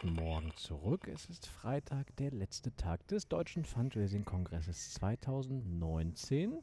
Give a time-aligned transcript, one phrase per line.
[0.00, 1.06] Guten Morgen zurück.
[1.06, 6.58] Es ist Freitag, der letzte Tag des Deutschen Fundraising-Kongresses 2019.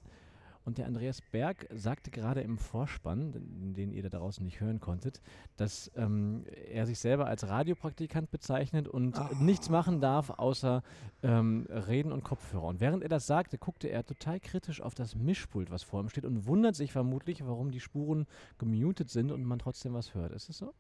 [0.65, 3.31] Und der Andreas Berg sagte gerade im Vorspann,
[3.73, 5.21] den ihr da draußen nicht hören konntet,
[5.55, 9.29] dass ähm, er sich selber als Radiopraktikant bezeichnet und Ah.
[9.39, 10.83] nichts machen darf, außer
[11.23, 12.65] ähm, reden und Kopfhörer.
[12.65, 16.09] Und während er das sagte, guckte er total kritisch auf das Mischpult, was vor ihm
[16.09, 20.31] steht, und wundert sich vermutlich, warum die Spuren gemutet sind und man trotzdem was hört.
[20.33, 20.73] Ist es so?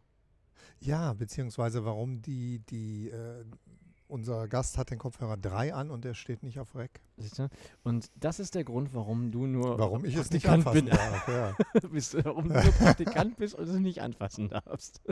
[0.79, 3.45] Ja, beziehungsweise warum die, die, äh,
[4.07, 6.75] unser Gast hat den Kopfhörer 3 an und der steht nicht auf
[7.39, 7.49] du?
[7.83, 10.95] Und das ist der Grund, warum du nur Warum ich es nicht Praktikant anfassen bin.
[10.95, 11.27] darf.
[11.27, 11.55] Ja.
[11.89, 15.01] bist, warum du nur Praktikant bist und es nicht anfassen darfst.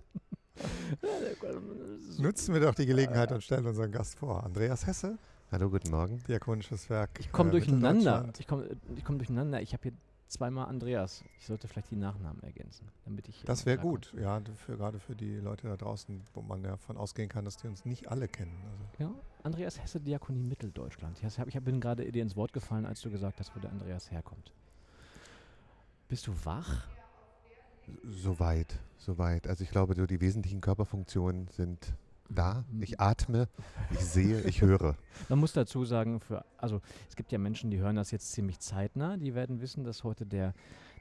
[2.18, 4.44] Nutzen wir doch die Gelegenheit und stellen unseren Gast vor.
[4.44, 5.18] Andreas Hesse,
[5.52, 6.22] Hallo, guten Morgen.
[6.28, 7.10] Diakonisches Werk.
[7.20, 8.32] Ich komme äh, durcheinander.
[8.38, 9.60] Ich komme ich komm durcheinander.
[9.64, 9.94] Ich habe hier
[10.30, 11.24] zweimal Andreas.
[11.40, 13.44] Ich sollte vielleicht die Nachnamen ergänzen, damit ich.
[13.44, 16.98] Das wäre gut, ja, für, gerade für die Leute da draußen, wo man ja von
[16.98, 18.56] ausgehen kann, dass die uns nicht alle kennen.
[18.72, 21.22] Also, Ja, Andreas Hesse, Diakonie Mitteldeutschland.
[21.22, 23.72] Ich, hab, ich bin gerade dir ins Wort gefallen, als du gesagt hast, wo der
[23.72, 24.54] Andreas herkommt.
[26.08, 26.88] Bist du wach?
[28.04, 29.48] Soweit, soweit.
[29.48, 31.94] Also ich glaube, so die wesentlichen Körperfunktionen sind
[32.30, 32.64] da.
[32.80, 33.48] Ich atme,
[33.92, 34.96] ich sehe, ich höre.
[35.30, 38.60] Man muss dazu sagen, für, also es gibt ja Menschen, die hören das jetzt ziemlich
[38.60, 39.18] zeitnah.
[39.18, 40.54] Die werden wissen, dass heute der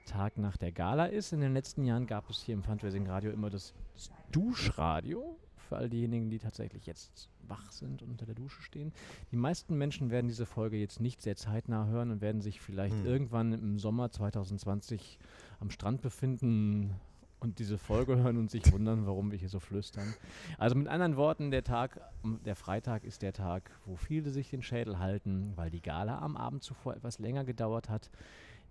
[0.06, 1.32] Tag nach der Gala ist.
[1.32, 5.38] In den letzten Jahren gab es hier im Fundraising Radio immer das, das Duschradio.
[5.56, 8.92] Für all diejenigen, die tatsächlich jetzt wach sind und unter der Dusche stehen.
[9.32, 12.96] Die meisten Menschen werden diese Folge jetzt nicht sehr zeitnah hören und werden sich vielleicht
[12.96, 13.06] Hm.
[13.06, 15.18] irgendwann im Sommer 2020
[15.60, 16.94] am Strand befinden
[17.40, 20.14] und diese Folge hören und sich wundern, warum wir hier so flüstern.
[20.58, 22.00] Also mit anderen Worten, der Tag,
[22.44, 26.36] der Freitag ist der Tag, wo viele sich den Schädel halten, weil die Gala am
[26.36, 28.10] Abend zuvor etwas länger gedauert hat.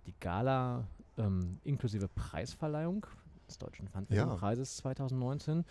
[0.06, 0.86] Die Gala
[1.16, 3.06] ähm, inklusive Preisverleihung
[3.48, 5.58] des Deutschen Fundraising-Preises 2019.
[5.58, 5.64] ja.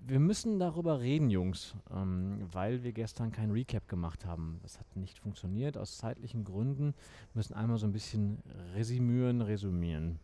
[0.00, 4.58] Wir müssen darüber reden, Jungs, ähm, weil wir gestern kein Recap gemacht haben.
[4.62, 6.94] Das hat nicht funktioniert aus zeitlichen Gründen.
[7.32, 8.42] Wir müssen einmal so ein bisschen
[8.74, 10.18] resümieren, resümieren.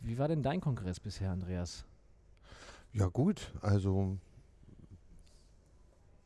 [0.00, 1.84] Wie war denn dein Kongress bisher, Andreas?
[2.92, 4.16] Ja gut, also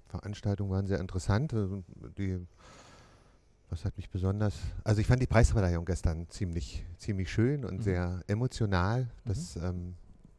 [0.09, 1.53] Veranstaltungen waren sehr interessant.
[1.53, 1.83] Also
[2.17, 2.41] Die,
[3.69, 7.83] was hat mich besonders, also ich fand die Preisverleihung gestern ziemlich, ziemlich schön und Mhm.
[7.83, 9.11] sehr emotional.
[9.25, 9.95] Das ähm,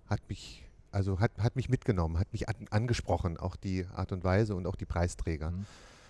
[0.08, 4.24] hat mich, also hat, hat mich mitgenommen, hat mich an, angesprochen, auch die Art und
[4.24, 5.52] Weise und auch die Preisträger.
[5.52, 5.66] Mhm.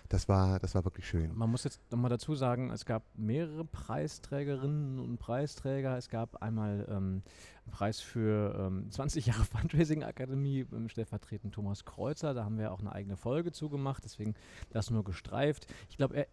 [0.08, 1.36] Das war, das war wirklich schön.
[1.36, 5.96] Man muss jetzt nochmal dazu sagen, es gab mehrere Preisträgerinnen und Preisträger.
[5.96, 7.22] Es gab einmal ähm,
[7.64, 12.34] einen Preis für ähm, 20 Jahre Fundraising Akademie, ähm, stellvertretend Thomas Kreuzer.
[12.34, 14.34] Da haben wir auch eine eigene Folge zugemacht, deswegen
[14.70, 15.66] das nur gestreift.
[15.88, 16.26] Ich glaube, er,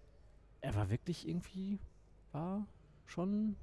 [0.61, 1.79] er war wirklich irgendwie,
[2.31, 2.65] war
[3.05, 3.55] schon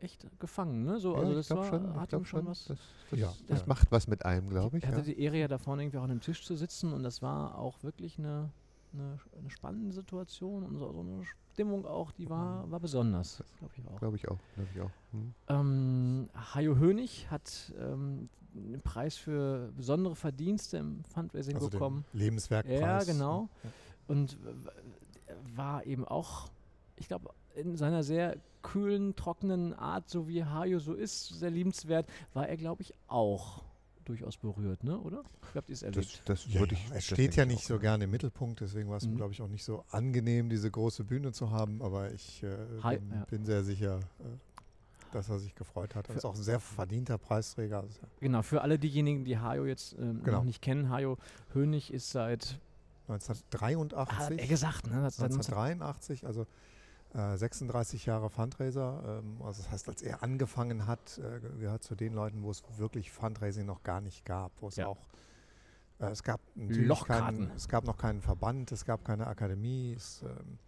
[0.00, 0.98] echt gefangen, ne?
[0.98, 2.46] So, Ja, also das war, schon, hat ihm schon schon.
[2.46, 2.64] was.
[2.66, 2.78] Das,
[3.10, 3.66] das, Ja, das ja.
[3.66, 4.84] macht was mit einem, glaube ich.
[4.84, 7.02] Er hatte die Ehre, ja da vorne irgendwie auch an dem Tisch zu sitzen und
[7.02, 8.50] das war auch wirklich eine,
[8.92, 11.22] eine, eine spannende Situation und so, so eine
[11.52, 13.42] Stimmung auch, die war, war besonders.
[13.58, 13.98] Glaube ich auch.
[13.98, 14.38] Glaube ich auch.
[14.54, 14.90] Glaube ich auch.
[15.12, 15.34] Hm.
[15.48, 22.04] Ähm, Hajo Hönig hat ähm, einen Preis für besondere Verdienste im Fundraising Also bekommen.
[22.12, 22.80] Lebenswerkpreis.
[22.80, 23.48] Ja, genau.
[23.64, 23.70] Ja.
[24.08, 24.38] Und
[25.56, 26.48] war eben auch,
[26.96, 32.06] ich glaube, in seiner sehr kühlen, trockenen Art, so wie Hajo so ist, sehr liebenswert,
[32.34, 33.64] war er, glaube ich, auch
[34.08, 34.98] durchaus berührt, ne?
[34.98, 35.22] oder?
[35.44, 36.22] Ich glaube, die ist erlebt.
[36.26, 36.86] Das, das Ja, ich.
[36.88, 39.16] Er das steht ja ich nicht so gerne im Mittelpunkt, deswegen war es ihm, Mhm.
[39.16, 42.96] glaube ich, auch nicht so angenehm, diese große Bühne zu haben, aber ich äh, Hi-
[42.98, 43.24] bin, ja.
[43.26, 44.24] bin sehr sicher, äh,
[45.12, 46.08] dass er sich gefreut hat.
[46.08, 47.80] Er ist auch ein sehr verdienter Preisträger.
[47.82, 50.38] Also, Genau, für alle diejenigen, die Hajo jetzt ähm, Genau.
[50.38, 51.18] noch nicht kennen, Hajo
[51.52, 52.58] Hönig ist seit,
[53.08, 55.02] hat er 1983, gesagt, ne?
[55.02, 56.46] Hat seit 19 1983, also
[57.36, 59.20] 36 Jahre Fundraiser.
[59.22, 62.50] Ähm, also das heißt, als er angefangen hat, äh, ge- gehört zu den Leuten, wo
[62.50, 64.86] es wirklich Fundraising noch gar nicht gab, wo es Ja.
[64.86, 64.98] auch
[66.00, 69.94] äh, es gab natürlich keinen, es gab noch keinen Verband, es gab keine Akademie.
[69.96, 70.58] Es, ähm,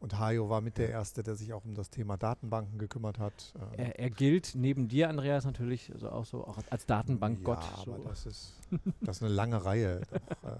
[0.00, 3.52] und Hajo war mit der Erste, der sich auch um das Thema Datenbanken gekümmert hat.
[3.56, 7.62] Ähm, Er, er gilt neben dir, Andreas, natürlich also auch so auch als Datenbankgott.
[7.62, 7.94] Ja, so.
[7.94, 8.54] aber das ist,
[9.02, 10.00] das ist eine lange Reihe.
[10.42, 10.50] Doch,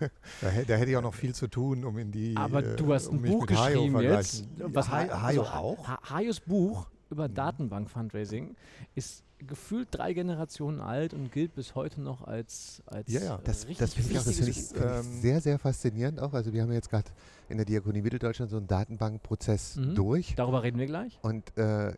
[0.00, 0.08] äh,
[0.40, 2.36] da, da hätte ich auch noch viel zu tun, um in die.
[2.36, 4.44] Aber äh, du hast um ein Buch geschrieben jetzt.
[4.58, 5.88] Was Ha- Ha- Hajo also auch?
[5.88, 7.34] Ha- Hajos Buch über Mhm.
[7.34, 8.56] Datenbank-Fundraising
[8.94, 13.34] ist gefühlt drei Generationen alt und gilt bis heute noch als, als Ja, ja.
[13.36, 15.58] äh, Das, das finde ich, auch- das find ich, wichtiges- find ich ähm, sehr, sehr
[15.58, 16.32] faszinierend auch.
[16.32, 17.10] Also wir haben jetzt gerade
[17.48, 19.94] in der Diakonie Mitteldeutschland so einen Datenbankprozess Mhm.
[19.94, 20.34] durch.
[20.36, 21.18] Darüber reden wir gleich.
[21.22, 21.92] Und äh,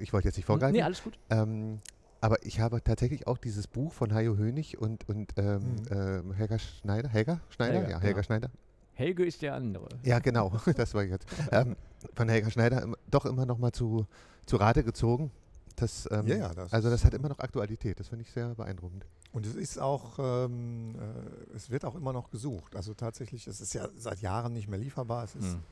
[0.00, 0.74] ich wollte jetzt nicht vorgreifen.
[0.74, 1.18] Nee, alles gut.
[1.30, 1.78] ähm,
[2.20, 5.76] aber ich habe tatsächlich auch dieses Buch von Hajo Hönig und, und ähm, Mhm.
[5.90, 7.08] ähm, Helga Schneider.
[7.08, 7.72] Helga Schneider?
[7.74, 8.22] Helga, ja, Helga genau.
[8.24, 8.50] Schneider.
[8.94, 9.88] Helge ist der andere.
[10.02, 11.26] Ja, genau, das war ich jetzt.
[11.52, 11.76] Ähm,
[12.14, 14.06] von Helga Schneider im- doch immer noch mal zu,
[14.46, 15.30] zu Rate gezogen.
[15.76, 18.00] Das, ähm, Ja, ja, das also das ist- hat immer noch Aktualität.
[18.00, 19.06] Das finde ich sehr beeindruckend.
[19.32, 22.74] Und es ist auch, ähm, äh, es wird auch immer noch gesucht.
[22.74, 25.24] Also tatsächlich, es ist ja seit Jahren nicht mehr lieferbar.
[25.24, 25.62] Es ist Hm.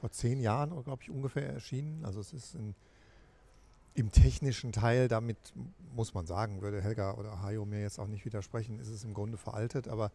[0.00, 2.04] vor zehn Jahren, glaube ich, ungefähr erschienen.
[2.04, 2.74] Also es ist in,
[3.94, 5.36] im technischen Teil, damit
[5.94, 9.12] muss man sagen, würde Helga oder Hajo mir jetzt auch nicht widersprechen, ist es im
[9.12, 10.10] Grunde veraltet, aber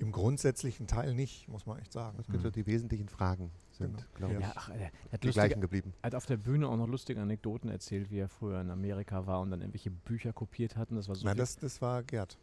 [0.00, 2.16] im grundsätzlichen Teil nicht, muss man echt sagen.
[2.18, 2.42] Es gibt Mhm.
[2.42, 4.06] so die wesentlichen Fragen sind, Genau.
[4.14, 4.92] glaube ich, Ja, ach, er, hat
[5.22, 5.92] die lustige, gleichen geblieben.
[6.02, 9.26] er hat auf der Bühne auch noch lustige Anekdoten erzählt, wie er früher in Amerika
[9.26, 10.90] war und dann irgendwelche Bücher kopiert hat.
[10.90, 12.38] Und das war so Nein, das, das war Gerd.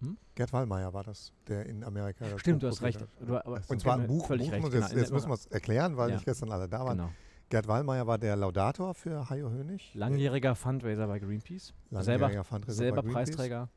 [0.00, 0.16] Hm?
[0.34, 3.06] Gerd Wallmeier war das, der in Amerika das Stimmt, Buch du hast recht.
[3.20, 4.62] Du, aber, Und zwar ein okay, Buch, völlig Buch recht.
[4.62, 6.14] muss genau, jetzt, jetzt müssen wir es erklären, weil Ja.
[6.16, 6.98] nicht gestern alle da waren.
[6.98, 7.10] genau.
[7.50, 9.94] Gerd Wallmeier war der Laudator für Hajo Hönig.
[9.94, 11.74] Langjähriger Fundraiser bei Greenpeace.
[11.90, 13.36] Langjähriger selber Fundraiser selber bei Greenpeace.
[13.36, 13.68] Preisträger.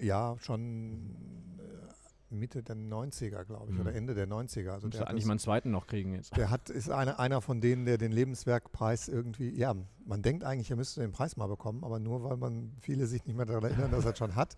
[0.00, 1.14] Ja, schon
[1.58, 3.80] äh, Mitte der 90er, glaube ich, Mhm.
[3.80, 4.70] oder Ende der 90er.
[4.72, 6.36] Also Müsste eigentlich mal einen zweiten noch kriegen jetzt.
[6.36, 9.74] der hat, ist einer, einer von denen, der den Lebenswerkpreis irgendwie, ja,
[10.04, 13.24] man denkt eigentlich, er müsste den Preis mal bekommen, aber nur weil man viele sich
[13.24, 14.56] nicht mehr daran erinnern, dass er schon hat,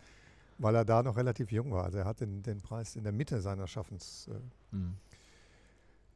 [0.58, 1.84] weil er da noch relativ jung war.
[1.84, 4.28] Also er hat den, den Preis in der Mitte seiner Schaffens.
[4.28, 4.34] Äh,
[4.74, 4.96] Hm.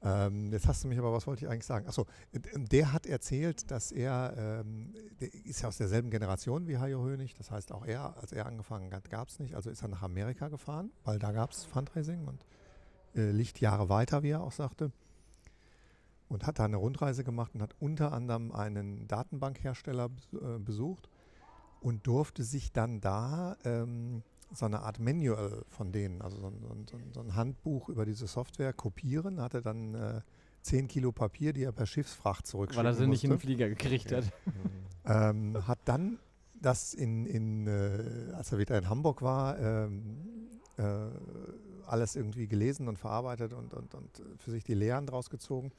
[0.07, 1.89] Ähm, jetzt hast du mich aber, was wollte ich eigentlich sagen?
[1.89, 7.03] Achso, der hat erzählt, dass er, ähm, der ist ja aus derselben Generation wie Hajo
[7.03, 9.89] Hönig, das heißt auch er, als er angefangen hat, gab es nicht, also ist er
[9.89, 12.47] nach Amerika gefahren, weil da gab es Fundraising und
[13.17, 14.93] äh, liegt Jahre weiter, wie er auch sagte.
[16.29, 21.09] Und hat da eine Rundreise gemacht und hat unter anderem einen Datenbankhersteller äh, besucht
[21.81, 26.87] und durfte sich dann da ähm, so eine Art Manual von denen, also so ein,
[26.89, 30.21] so ein, so ein- Handbuch über diese Software kopieren, hatte dann äh,
[30.63, 33.39] 10 Kilo Papier, die er per Schiffsfracht zurückschicken Weil er sie nicht in den.
[33.41, 34.25] Flieger gekriegt hat.
[35.09, 36.19] Ähm, hat dann
[36.61, 40.19] das in, in äh, als er wieder in Hamburg war, ähm,
[40.79, 40.83] äh,
[41.87, 45.71] alles irgendwie gelesen und verarbeitet und, und, und für sich die Lehren draus gezogen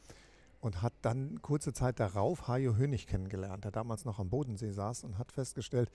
[0.62, 5.04] und hat dann kurze Zeit darauf Hajo Hönig kennengelernt, der damals noch am Bodensee saß
[5.04, 5.92] und hat festgestellt,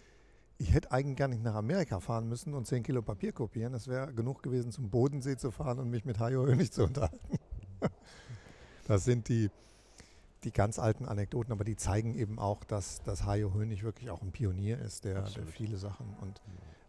[0.58, 3.74] ich hätte eigentlich gar nicht nach Amerika fahren müssen und 10 Kilo Papier kopieren.
[3.74, 7.38] Es wäre genug gewesen, zum Bodensee zu fahren und mich mit Hajo Hönig zu unterhalten.
[8.86, 9.50] das sind die,
[10.44, 14.22] die ganz alten Anekdoten, aber die zeigen eben auch, dass, dass Hajo Hönig wirklich auch
[14.22, 16.40] ein Pionier ist, der, der viele Sachen und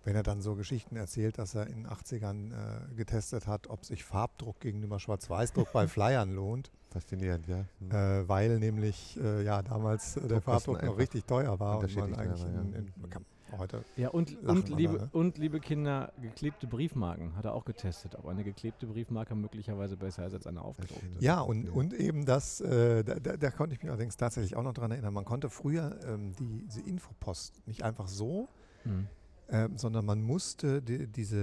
[0.06, 3.86] wenn er dann so Geschichten erzählt, dass er in den 80ern äh, getestet hat, ob
[3.86, 7.66] sich Farbdruck gegenüber Schwarz-Weiß-Druck bei Flyern lohnt, Faszinierend, ja.
[7.80, 7.92] Mhm.
[7.92, 12.14] äh, weil nämlich äh, ja damals äh, der Farbdruck noch richtig teuer war und man
[12.16, 13.26] eigentlich war, in, in, man kann
[13.58, 15.10] heute Ja, und, und, liebe, da, ne?
[15.14, 20.26] und liebe Kinder, geklebte Briefmarken hat er auch getestet, ob eine geklebte Briefmarke möglicherweise besser
[20.28, 21.06] ist als eine aufgedruckte.
[21.20, 24.64] Ja, und, und eben das, äh, da, da, da konnte ich mich allerdings tatsächlich auch
[24.64, 25.14] noch dran erinnern.
[25.14, 28.48] Man konnte früher ähm, die, diese Infopost nicht einfach so,
[28.84, 29.08] Hm.
[29.50, 31.38] ähm, sondern man musste die, diese,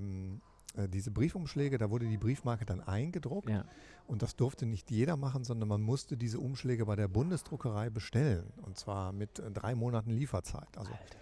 [0.00, 0.40] ähm,
[0.76, 3.64] äh, diese Briefumschläge, da wurde die Briefmarke dann eingedruckt Ja.
[4.06, 8.52] und das durfte nicht jeder machen, sondern man musste diese Umschläge bei der Bundesdruckerei bestellen
[8.62, 10.68] und zwar mit äh, drei Monaten Lieferzeit.
[10.76, 11.18] Also Alter.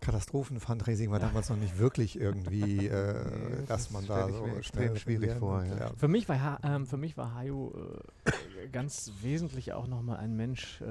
[0.00, 4.58] Katastrophen-Fundraising war damals noch nicht wirklich irgendwie, äh, Nee, dass das man da so schnell
[4.58, 5.90] extrem schwierig vor, ja.
[5.96, 7.74] Für mich war, Ha- ähm, für mich war Hayo
[8.26, 10.86] äh, ganz wesentlich auch nochmal ein Mensch, äh,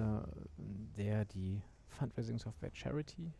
[0.97, 3.31] der die Fundraising-Software Charity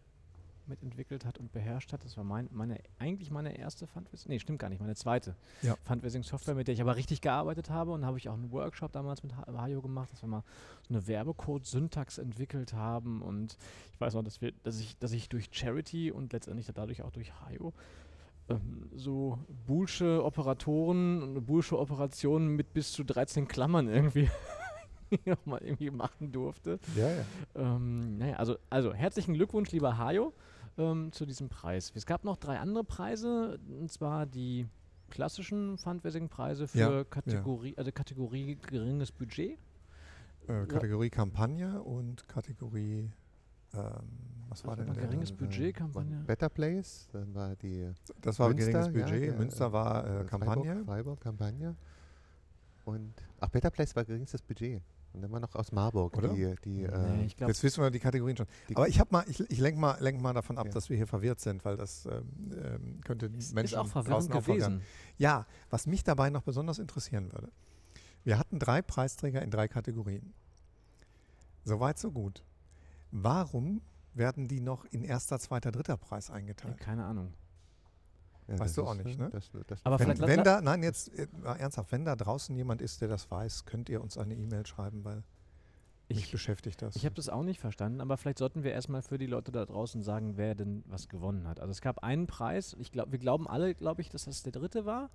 [0.67, 2.03] mitentwickelt hat und beherrscht hat.
[2.05, 5.75] Das war mein, meine, eigentlich meine erste Fundraising, nee, stimmt gar nicht, meine zweite Ja.
[5.83, 9.23] Fundraising-Software, mit der ich aber richtig gearbeitet habe und habe ich auch einen Workshop damals
[9.23, 10.43] mit Ha- Hayo gemacht, dass wir mal
[10.87, 13.57] so eine Werbecode-Syntax entwickelt haben und
[13.93, 17.11] ich weiß noch, dass wir, dass ich, dass ich durch Charity und letztendlich dadurch auch
[17.11, 17.73] durch Hayo
[18.49, 24.29] ähm, so Boolsche Operatoren und Boolsche Operationen mit bis zu 13 Klammern irgendwie
[25.25, 26.79] nochmal irgendwie machen durfte.
[26.95, 27.23] Ja, ja.
[27.55, 30.33] Ähm, naja, also, also herzlichen Glückwunsch, lieber Hajo,
[30.77, 31.91] ähm, zu diesem Preis.
[31.95, 34.67] Es gab noch drei andere Preise, und zwar die
[35.09, 39.57] klassischen Fundraising-Preise für Ja, Kategorie, also Kategorie geringes Budget.
[40.47, 43.09] Äh, Kategorie Kampagne und Kategorie,
[43.73, 43.91] ähm,
[44.49, 46.23] was war Also denn geringes Äh, Budget, war Kampagne.
[46.25, 47.91] Better Place, dann war die
[48.21, 49.29] Das war Münster, geringes ja, Budget.
[49.29, 50.83] der, Münster war äh, Freiburg, Kampagne.
[50.85, 51.75] Freiburg, Kampagne.
[52.85, 54.81] Und, ach, Better Place war geringstes Budget.
[55.21, 56.29] War noch aus Marburg Oder?
[56.29, 58.45] die, die Nee, äh, ich glaube, Jetzt wissen wir die Kategorien schon.
[58.69, 60.71] Die- Aber ich habe mal, ich, ich lenke mal, lenk mal davon ab, Ja.
[60.71, 62.23] dass wir hier verwirrt sind, weil das ähm,
[62.63, 64.81] ähm, könnte es Menschen ist auch draußen auch verwirren.
[65.17, 67.49] Ja, was mich dabei noch besonders interessieren würde.
[68.23, 70.33] Wir hatten drei Preisträger in drei Kategorien.
[71.63, 72.43] Soweit, so gut.
[73.11, 73.81] Warum
[74.13, 76.77] werden die noch in erster, zweiter, dritter Preis Ja, eingeteilt?
[76.79, 77.33] keine Ahnung.
[78.47, 79.29] Ja, weißt du auch ist, nicht, ne?
[79.31, 82.81] Das, das Aber Wenn, vielleicht wenn da, nein, jetzt äh, ernsthaft, wenn da draußen jemand
[82.81, 85.23] ist, der das weiß, könnt ihr uns eine E-Mail schreiben, weil
[86.09, 86.95] Mich Ich, beschäftigt das.
[86.95, 89.65] ich habe das auch nicht verstanden, aber vielleicht sollten wir erstmal für die Leute da
[89.65, 91.59] draußen sagen, wer denn was gewonnen hat.
[91.59, 94.53] Also es gab einen Preis, ich glaub, wir glauben alle, glaube ich, dass das der
[94.53, 95.09] dritte war.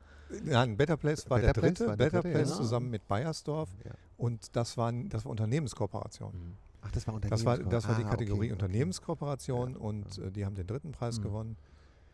[0.44, 1.86] Nein, Better Place war Better der Place dritte.
[1.88, 2.56] war der Better dritte, Place ja.
[2.56, 3.70] zusammen mit Bayersdorf.
[3.84, 3.92] Ja.
[4.18, 6.56] Und das war, das war Unternehmenskooperation.
[6.82, 8.62] Ach, das war Das war, das war die Ah, Kategorie okay, okay.
[8.64, 11.22] Unternehmenskooperation Ja, und äh, die haben den dritten Preis Mhm.
[11.22, 11.56] gewonnen.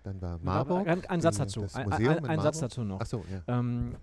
[0.02, 0.86] Dann war Marburg.
[0.86, 1.66] Ein, ein Satz dazu.
[1.74, 3.00] Ein, ein, in ein Satz dazu noch.
[3.00, 3.42] Ach so, ja.
[3.46, 3.96] Ähm,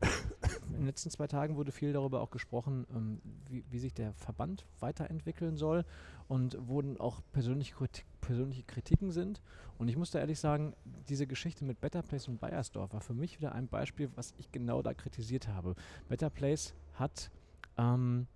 [0.68, 4.14] in den letzten zwei Tagen wurde viel darüber auch gesprochen, ähm, wie, wie sich der
[4.14, 5.84] Verband weiterentwickeln soll
[6.28, 9.42] und wurden auch persönliche, Kritik, persönliche Kritiken sind.
[9.78, 10.74] Und ich muss da ehrlich sagen,
[11.08, 14.52] diese Geschichte mit Better Place und Bayersdorf war für mich wieder ein Beispiel, was ich
[14.52, 15.74] genau da kritisiert habe.
[16.08, 17.30] Better Place hat
[17.76, 18.26] ähm,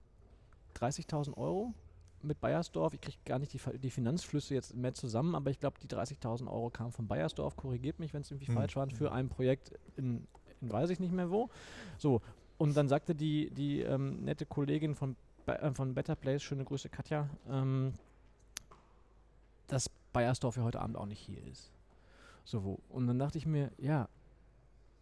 [0.76, 1.72] 30.000 Euro
[2.24, 2.94] mit Bayersdorf.
[2.94, 6.46] Ich kriege gar nicht die, die Finanzflüsse jetzt mehr zusammen, aber ich glaube, die 30.000
[6.46, 7.56] Euro kamen von Bayersdorf.
[7.56, 8.54] Korrigiert mich, wenn es irgendwie Hm.
[8.54, 10.26] falsch war, für ein Projekt in,
[10.60, 11.50] in weiß ich nicht mehr wo.
[11.98, 12.20] So,
[12.58, 15.16] und dann sagte die, die ähm, nette Kollegin von,
[15.46, 17.94] äh, von Better Place, schöne Grüße Katja, ähm,
[19.66, 21.70] dass Bayersdorf ja heute Abend auch nicht hier ist.
[22.44, 22.78] So, wo.
[22.88, 24.08] Und dann dachte ich mir, ja,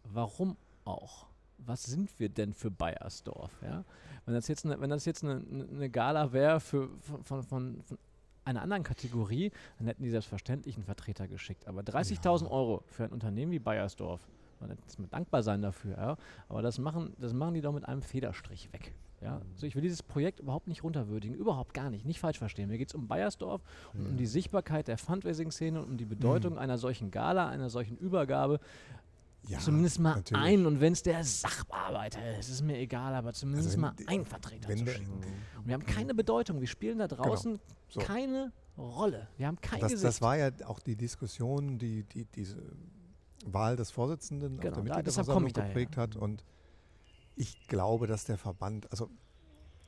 [0.03, 1.27] warum auch?
[1.65, 3.51] Was sind wir denn für Bayersdorf?
[3.61, 3.83] Ja?
[4.25, 5.41] Wenn das jetzt eine, wenn das jetzt eine,
[5.71, 7.97] eine Gala wäre für, von, von, von, von
[8.45, 11.67] einer anderen Kategorie, dann hätten die selbstverständlich einen Vertreter geschickt.
[11.67, 12.51] Aber 30.000 Ja.
[12.51, 14.21] Euro für ein Unternehmen wie Bayersdorf,
[14.59, 16.17] man hätte dankbar sein dafür, ja?
[16.47, 18.93] aber das machen, das machen die doch mit einem Federstrich weg.
[19.21, 19.41] Ja?
[19.53, 22.69] Also ich will dieses Projekt überhaupt nicht runterwürdigen, überhaupt gar nicht, nicht falsch verstehen.
[22.69, 23.61] Mir geht es um Bayersdorf
[23.93, 27.97] und um die Sichtbarkeit der Fundraising-Szene und um die Bedeutung einer solchen Gala, einer solchen
[27.97, 28.59] Übergabe.
[29.47, 30.41] Ja, zumindest mal natürlich.
[30.43, 34.25] einen und wenn es der Sachbearbeiter ist, ist mir egal, aber zumindest Also mal einen
[34.25, 35.11] Vertreter zu schicken.
[35.11, 37.59] Und wir haben keine Bedeutung, wir spielen da draußen
[37.89, 37.99] so.
[37.99, 39.27] keine Rolle.
[39.37, 40.07] Wir haben kein Das, Gesicht.
[40.07, 42.57] das war ja auch die Diskussion, die, die diese
[43.45, 46.15] Wahl des Vorsitzenden Genau, auf der Mitgliederversammlung geprägt hat.
[46.15, 46.43] Und
[47.35, 49.09] ich glaube, dass der Verband, also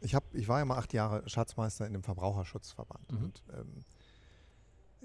[0.02, 3.12] ich, hab, ich war ja mal acht Jahre Schatzmeister in dem Verbraucherschutzverband.
[3.12, 3.24] Mhm.
[3.24, 3.84] Und ähm,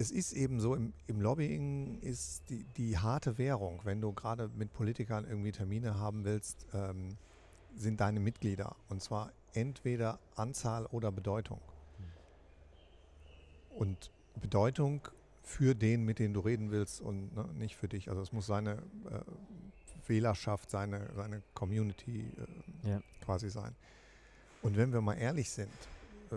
[0.00, 4.48] es ist eben so, im, im Lobbying ist die, die harte Währung, wenn du gerade
[4.56, 7.18] mit Politikern irgendwie Termine haben willst, ähm,
[7.76, 8.76] sind deine Mitglieder.
[8.88, 11.60] Und zwar entweder Anzahl oder Bedeutung.
[13.68, 15.06] Und Bedeutung
[15.42, 18.08] für den, mit dem du reden willst und ne, nicht für dich.
[18.08, 18.76] Also es muss seine
[19.10, 19.20] äh,
[20.06, 22.24] Wählerschaft, seine, seine Community
[22.84, 23.02] äh, Ja.
[23.22, 23.76] quasi sein.
[24.62, 25.68] Und wenn wir mal ehrlich sind,
[26.30, 26.36] äh,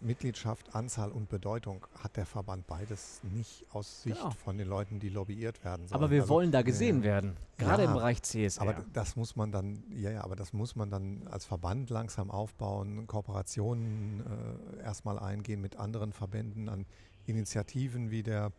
[0.00, 4.30] Mitgliedschaft, Anzahl und Bedeutung hat der Verband beides nicht aus Sicht Genau.
[4.30, 6.00] von den Leuten, die lobbyiert werden sollen.
[6.02, 7.04] aber wir Also, wollen da gesehen ja.
[7.04, 8.62] werden, gerade Ja, im Bereich CSR.
[8.62, 12.30] aber das muss man dann, ja, ja, aber das muss man dann als Verband langsam
[12.30, 14.24] aufbauen, Kooperationen
[14.78, 16.86] äh, erstmal eingehen mit anderen Verbänden, an
[17.26, 18.52] Initiativen wie der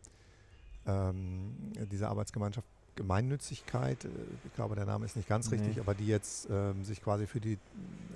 [0.85, 1.53] ähm,
[1.91, 4.09] diese Arbeitsgemeinschaft Gemeinnützigkeit, äh,
[4.45, 5.57] ich glaube, der Name ist nicht ganz Nee.
[5.57, 7.57] richtig, aber die jetzt ähm, sich quasi für die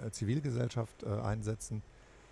[0.05, 1.81] äh, Zivilgesellschaft äh, einsetzen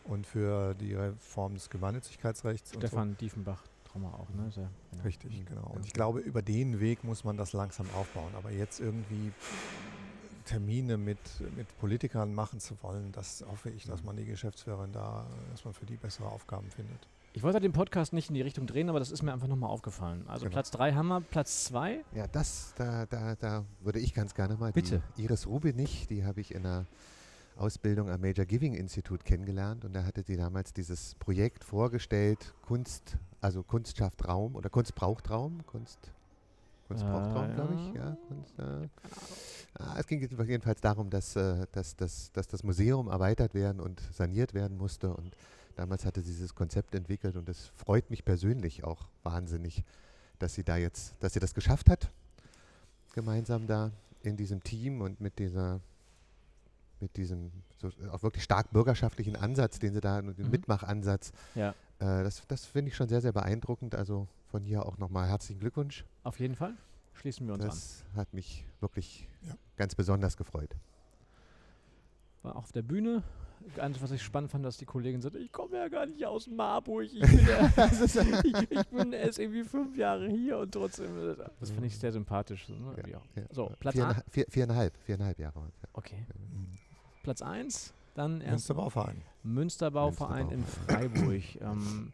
[0.05, 2.71] und für die Reform des Gemeinnützigkeitsrechts.
[2.73, 2.87] und so.
[2.87, 4.51] Stefan Diefenbach, Trauma auch, ne?
[4.51, 5.03] Sehr, genau.
[5.03, 5.45] Richtig, Mhm.
[5.45, 5.67] genau.
[5.75, 8.31] Und ich glaube, über den Weg muss man das langsam aufbauen.
[8.35, 9.31] Aber jetzt irgendwie
[10.45, 11.17] Termine mit,
[11.55, 14.07] mit Politikern machen zu wollen, das hoffe ich, dass Mhm.
[14.07, 17.07] man die Geschäftsführerin da, dass man für die bessere Aufgaben findet.
[17.35, 19.69] Ich wollte den Podcast nicht in die Richtung drehen, aber das ist mir einfach nochmal
[19.71, 20.23] aufgefallen.
[20.27, 20.53] Also Genau.
[20.53, 22.03] Platz 3 haben wir, Platz 2.
[22.13, 25.01] Ja, das, da, da, da würde ich ganz gerne mal Bitte.
[25.17, 26.85] die Iris Rubinich, die habe ich in einer
[27.57, 33.17] Ausbildung am Major Giving Institute kennengelernt und da hatte sie damals dieses Projekt vorgestellt, Kunst,
[33.41, 36.11] also Kunst schafft Raum oder Kunst braucht Raum, Kunst,
[36.87, 38.17] Kunst braucht Raum, glaube ich, ja.
[38.27, 38.87] Kunst, äh,
[39.79, 44.01] ah, es ging jedenfalls darum, dass, äh, dass, dass, dass das Museum erweitert werden und
[44.11, 45.35] saniert werden musste und
[45.75, 49.83] damals hatte sie dieses Konzept entwickelt und es freut mich persönlich auch wahnsinnig,
[50.39, 52.09] dass sie da jetzt, dass sie das geschafft hat,
[53.13, 53.91] gemeinsam da
[54.23, 55.79] in diesem Team und mit dieser
[57.03, 60.51] mit diesem so auch wirklich stark bürgerschaftlichen Ansatz, den sie da, den Mhm.
[60.51, 61.69] Mitmachansatz, Ja,
[61.99, 63.93] äh, das, das finde ich schon sehr, sehr beeindruckend.
[63.95, 66.05] Also von hier auch nochmal herzlichen Glückwunsch.
[66.23, 66.73] auf jeden Fall.
[67.13, 67.69] Schließen wir uns an.
[67.69, 69.53] Das hat mich wirklich Ja.
[69.75, 70.75] ganz besonders gefreut.
[72.41, 73.23] War auf der Bühne.
[73.79, 76.47] Eins, was ich spannend fand, dass die Kollegin sagte, ich komme ja gar nicht aus
[76.47, 77.03] Marburg.
[77.05, 77.71] Ich bin, ja,
[78.43, 81.31] ich, ich bin erst irgendwie fünf Jahre hier und trotzdem.
[81.31, 82.65] äh, Das fand ich sehr sympathisch.
[82.67, 82.93] So, ne?
[83.09, 83.21] ja.
[83.35, 83.43] Ja.
[83.51, 84.29] So, Platz Viereinhalb- A.
[84.29, 85.71] vier, viereinhalb, viereinhalb Jahre.
[85.93, 86.25] Okay.
[87.23, 89.21] Platz 1, dann erst Münsterbauverein.
[89.43, 91.41] Münsterbauverein in Freiburg.
[91.61, 92.13] ähm,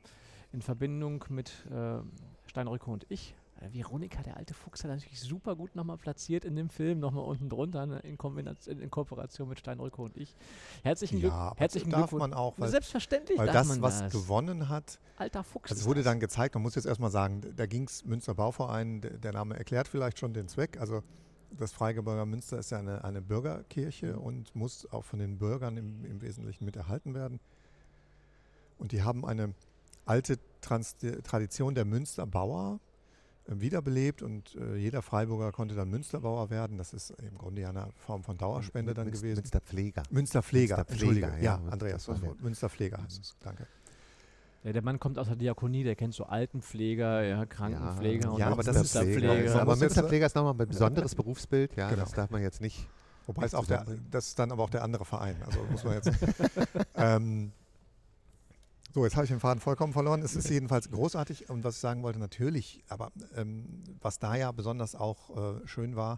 [0.54, 2.00] in Verbindung mit äh,
[2.48, 3.36] Steinrücke und ich.
[3.62, 7.26] Äh, Veronika, der alte Fuchs, hat natürlich super gut nochmal platziert in dem Film, nochmal
[7.26, 10.34] unten drunter, ne, in, Kombination, in Kooperation mit Steinrücke und ich.
[10.84, 12.22] Herzlichen, Glück, Ja, aber herzlichen darf Glückwunsch.
[12.22, 14.12] man auch, weil, Selbstverständlich weil darf das, man was das.
[14.14, 15.70] gewonnen hat, Alter Fuchs.
[15.72, 16.06] also es wurde das.
[16.12, 19.58] dann gezeigt, man muss jetzt erstmal sagen, da ging es Münster Bauverein, der, der Name
[19.58, 21.04] erklärt vielleicht schon den Zweck, also
[21.58, 24.20] das Freigebirger Münster ist ja eine, eine Bürgerkirche Mhm.
[24.22, 27.40] und muss auch von den Bürgern im, im Wesentlichen mit erhalten werden.
[28.78, 29.54] Und die haben eine
[30.06, 32.80] alte Trans Tradition der Münsterbauer
[33.48, 36.78] äh, wiederbelebt und äh, jeder Freiburger konnte dann Münsterbauer werden.
[36.78, 39.40] Das ist im Grunde ja eine Form von Dauerspende dann Münster- gewesen.
[39.42, 40.04] Münsterpfleger.
[40.10, 41.28] Münsterpfleger, Münsterpfleger, Entschuldige.
[41.28, 42.08] ja, Ja, Münster- Andreas.
[42.42, 43.36] Münsterpfleger heißt es.
[43.42, 43.68] Danke.
[44.64, 48.48] Ja, der Mann kommt aus der Diakonie, der kennt so Altenpfleger, ja, Krankenpfleger und Ja,
[48.50, 52.02] aber das ist- Aber jetzt- Münsterpfleger ist nochmal ein besonderes Berufsbild, ja, Genau.
[52.02, 52.88] das darf man jetzt nicht.
[53.26, 55.36] Wobei es auch der, das ist dann aber auch der andere Verein.
[55.46, 56.10] Also muss man jetzt.
[56.96, 57.52] ähm,
[58.94, 60.22] so, jetzt habe ich den Faden vollkommen verloren.
[60.24, 64.52] Es ist jedenfalls großartig und was ich sagen wollte, natürlich, aber ähm, was da ja
[64.52, 66.18] besonders auch äh, schön war,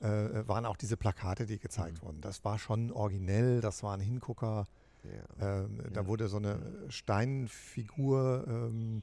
[0.00, 0.08] äh,
[0.48, 2.06] waren auch diese Plakate, die gezeigt Mhm.
[2.06, 2.20] wurden.
[2.22, 4.66] Das war schon originell, das waren Hingucker.
[5.04, 5.62] Ja.
[5.64, 6.06] Ähm, Da Ja.
[6.06, 9.02] wurde so eine Steinfigur ähm,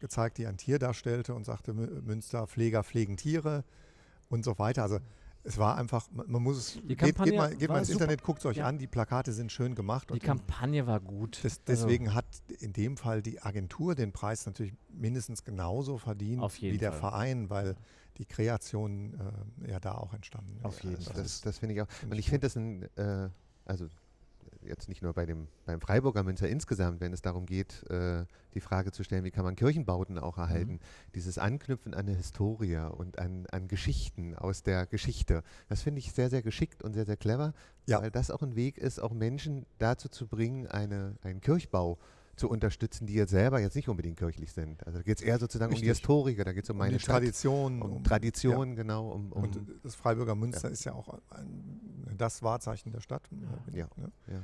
[0.00, 3.64] gezeigt, die ein Tier darstellte und sagte, Mü- Münster, Pfleger pflegen Tiere
[4.28, 4.82] und so weiter.
[4.82, 4.98] Also
[5.44, 8.00] es war einfach, man, muss es, Die geht, geht mal, geht mal ins super.
[8.02, 8.66] Internet, guckt es euch Ja.
[8.66, 10.08] an, die Plakate sind schön gemacht.
[10.12, 11.42] Die Kampagne war gut.
[11.44, 12.26] des, Also, deswegen hat
[12.58, 17.00] in dem Fall die Agentur den Preis natürlich mindestens genauso verdient Auf wie der Fall.
[17.00, 17.76] Verein, weil
[18.18, 19.14] die Kreation
[19.64, 20.82] äh, ja da auch entstanden Auf ist.
[20.84, 21.22] jeden Also Fall.
[21.22, 21.86] Das, ist- das finde ich auch.
[22.02, 23.28] Und ich ich finde das ein, äh,
[23.66, 23.86] also
[24.66, 28.60] jetzt nicht nur bei dem beim Freiburger Münzer insgesamt, wenn es darum geht, äh, die
[28.60, 30.78] Frage zu stellen, wie kann man Kirchenbauten auch erhalten, Mhm.
[31.14, 36.12] dieses Anknüpfen an eine Historie und an, an Geschichten aus der Geschichte, das finde ich
[36.12, 37.52] sehr, sehr geschickt und sehr, sehr clever,
[37.86, 38.00] Ja.
[38.02, 41.98] weil das auch ein Weg ist, auch Menschen dazu zu bringen, eine, einen Kirchbau
[42.36, 44.86] zu unterstützen, die jetzt selber jetzt nicht unbedingt kirchlich sind.
[44.86, 45.98] Also da geht es eher sozusagen um die Richtig.
[46.00, 49.32] Historiker, da geht es um um meine die Stadt, Tradition, um um- Tradition, genau, um,
[49.32, 51.80] um Und das Freiburger Münster ist ja auch ein,
[52.16, 53.22] das Wahrzeichen der Stadt.
[53.72, 53.88] Ja.
[53.96, 54.12] ne?
[54.28, 54.34] ja,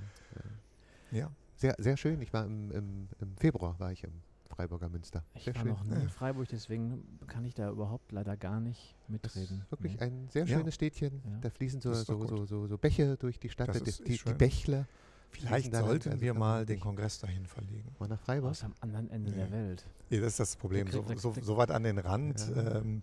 [1.12, 1.18] ja.
[1.18, 1.30] ja.
[1.56, 2.20] Sehr, sehr schön.
[2.22, 4.12] Ich war im, im, im Februar war ich im
[4.48, 5.22] Freiburger Münster.
[5.34, 5.70] Ich sehr war schön.
[5.72, 6.00] noch nie Ja.
[6.00, 9.60] in Freiburg, deswegen kann ich da überhaupt leider gar nicht Das mitreden.
[9.60, 10.06] ist wirklich Nee.
[10.06, 10.58] ein sehr Ja.
[10.58, 11.22] schönes Städtchen.
[11.24, 11.38] Ja.
[11.42, 13.88] Da fließen so, Das ist so, so, so, so Bäche durch die Stadt, Das die,
[13.90, 14.36] ist die, die schön.
[14.36, 14.86] Bächle.
[15.32, 17.90] Vielleicht sollten wir mal den Kongress dahin verlegen.
[17.98, 18.50] Mal nach Freiburg.
[18.52, 19.52] Aus am anderen Ende der Nee.
[19.52, 19.84] Welt.
[20.10, 20.88] Ja, das ist das Problem.
[20.90, 22.76] So, so, so weit an den Rand, Ja.
[22.76, 23.02] ähm,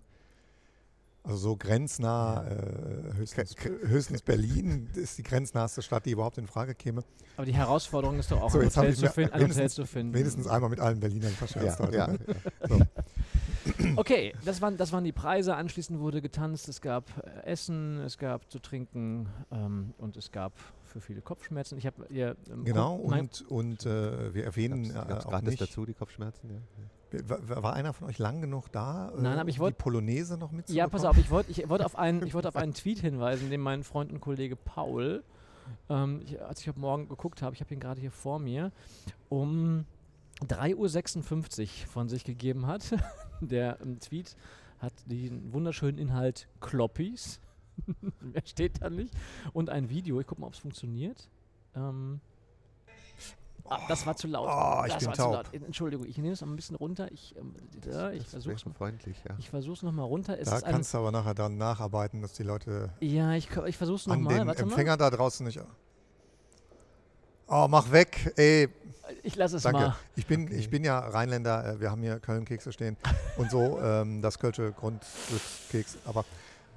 [1.22, 6.74] also so grenznah, äh, höchstens, höchstens Berlin ist die grenznaheste Stadt, die überhaupt in Frage
[6.74, 7.04] käme.
[7.36, 9.86] Aber die Herausforderung ist doch auch, So, ein Hotel, zu, finden, ein Hotel wenigstens- zu
[9.86, 10.14] finden.
[10.14, 11.78] Wenigstens einmal mit allen Berlinern verscherzt.
[11.80, 12.18] ja, heute, ja, ne?
[13.96, 15.54] Okay, das waren, das waren die Preise.
[15.56, 16.68] Anschließend wurde getanzt.
[16.68, 20.52] Es gab äh, Essen, es gab zu trinken ähm, und es gab
[20.84, 21.78] für viele Kopfschmerzen.
[21.78, 25.26] Ich habe ihr ähm, Genau, Kom- mein- und, und äh, wir erwähnen Gab's, äh, gab's
[25.26, 26.50] auch gratis nicht, dazu, die Kopfschmerzen?
[27.12, 27.28] Ja.
[27.28, 29.82] war, war einer von euch lang genug da, äh, Nein, aber ich um wollt- die
[29.82, 30.76] Polonaise noch mitzubekommen?
[30.78, 33.50] Ja, pass auf, ich wollte ich wollt auf, einen- ich wollt auf einen Tweet hinweisen,
[33.50, 35.22] den mein Freund und Kollege Paul,
[35.88, 38.72] ähm, ich, als ich heute Morgen geguckt habe, ich habe ihn gerade hier vor mir,
[39.28, 39.84] um
[40.46, 42.94] 3.56 Uhr von sich gegeben hat.
[43.40, 44.36] Der ähm, Tweet
[44.78, 47.40] hat den wunderschönen Inhalt Kloppis.
[48.20, 49.14] Mehr steht da nicht.
[49.52, 50.20] Und ein Video.
[50.20, 51.28] Ich gucke mal, ob es funktioniert.
[51.74, 52.20] Ähm,
[53.64, 54.48] ah, das war zu laut.
[54.50, 55.46] Oh, ich das bin war taub.
[55.46, 55.66] zu laut.
[55.66, 57.10] Entschuldigung, ich nehme es mal ein bisschen runter.
[57.12, 57.54] Ich, ähm,
[58.14, 59.36] ich versuche es ja.
[59.38, 60.38] ich versuch's noch mal runter.
[60.38, 64.06] Es Da kannst du aber nachher dann nacharbeiten, dass die Leute ja, ich, ich versuch's
[64.06, 64.34] noch an mal.
[64.34, 65.60] den Empfänger da draußen nicht...
[67.52, 68.68] Oh, mach weg, ey.
[69.24, 69.80] Ich lasse es danke.
[69.80, 69.96] mal.
[70.14, 70.54] Ich bin, Okay.
[70.54, 72.96] ich bin ja Rheinländer, äh, wir haben hier Köln-Kekse stehen
[73.36, 76.24] und so, ähm, das Kölsche Grundglückskeks, aber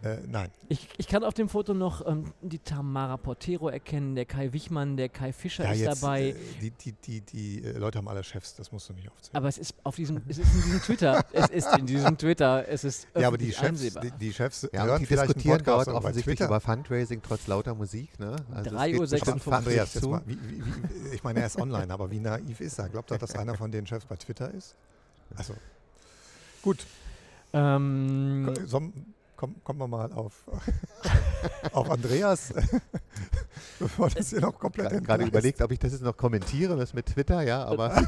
[0.03, 0.49] äh, nein.
[0.69, 4.97] Ich, ich kann auf dem Foto noch ähm, die Tamara Portero erkennen, der Kai Wichmann,
[4.97, 6.29] der Kai Fischer ist dabei.
[6.29, 9.35] äh, die die, die, die äh, Leute haben alle Chefs, das musst du nicht aufzählen.
[9.37, 11.25] aber es ist auf diesem, es ist in diesem Twitter.
[11.31, 12.67] es ist in diesem Twitter.
[12.67, 14.03] Es ist ja, aber die Chefs, einsehbar.
[14.03, 16.49] die, die Chefs Ja, hören die vielleicht einen diskutieren Podcast, dort offensichtlich Twitter.
[16.49, 18.19] über Fundraising trotz lauter Musik.
[18.19, 18.35] Ne?
[18.53, 19.43] Also es 3 geht Uhr bestimmt 56.
[19.43, 20.09] fachlich Andreas, jetzt zu.
[20.09, 22.89] mal, wie, wie, wie, ich meine, er ist online, aber wie naiv ist er?
[22.89, 24.75] Glaubt er, dass einer von den Chefs bei Twitter ist?
[25.35, 25.53] Also,
[26.61, 26.85] gut,
[27.53, 28.81] ähm, ko- so,
[29.43, 30.45] komm, kommen wir mal auf,
[31.73, 32.53] auf Andreas,
[33.79, 35.29] bevor das hier noch komplett Gra- Gerade entgleist.
[35.32, 37.89] überlegt, ob ich das jetzt noch kommentiere, was mit Twitter, ja, aber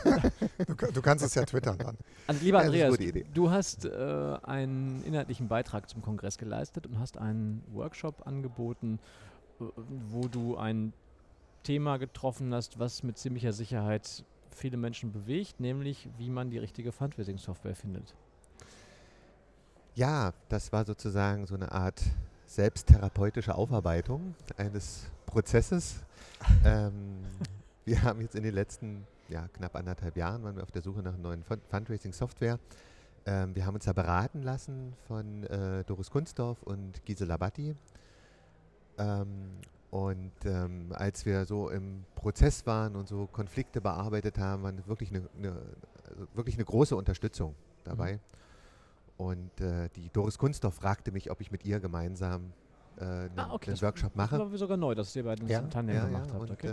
[0.67, 1.98] Du, du kannst es ja twittern dann.
[2.28, 3.26] An, lieber Ja, das Andreas, Idee.
[3.34, 9.00] du hast äh, einen inhaltlichen Beitrag zum Kongress geleistet und hast einen Workshop angeboten,
[9.60, 9.65] äh,
[10.10, 10.93] wo du ein
[11.63, 16.93] Thema getroffen hast, was mit ziemlicher Sicherheit viele Menschen bewegt, nämlich wie man die richtige
[16.93, 18.15] Fundraising-Software findet.
[19.95, 22.01] Ja, das war sozusagen so eine Art
[22.45, 26.03] selbsttherapeutische Aufarbeitung eines Prozesses.
[26.65, 27.23] ähm,
[27.86, 31.01] wir haben jetzt in den letzten ja, knapp anderthalb Jahren waren wir auf der Suche
[31.01, 32.60] nach neuen Fund Fundraising-Software.
[33.25, 37.75] Ähm, wir haben uns da beraten lassen von äh, Doris Kunstdorf und Gisela Batti.
[38.97, 39.58] Ähm,
[39.89, 45.10] und ähm, als wir so im Prozess waren und so Konflikte bearbeitet haben, war wirklich
[45.10, 45.55] eine, eine,
[46.08, 48.19] also wirklich eine große Unterstützung dabei.
[49.17, 52.51] Und äh, die Doris Kunsthoff fragte mich, ob ich mit ihr gemeinsam
[52.97, 54.38] äh, einen, Ah, okay, einen das Workshop mache.
[54.38, 56.41] Das war sogar neu, dass ihr beiden Ja, Tandem ja, gemacht ja, habt.
[56.41, 56.67] und Okay.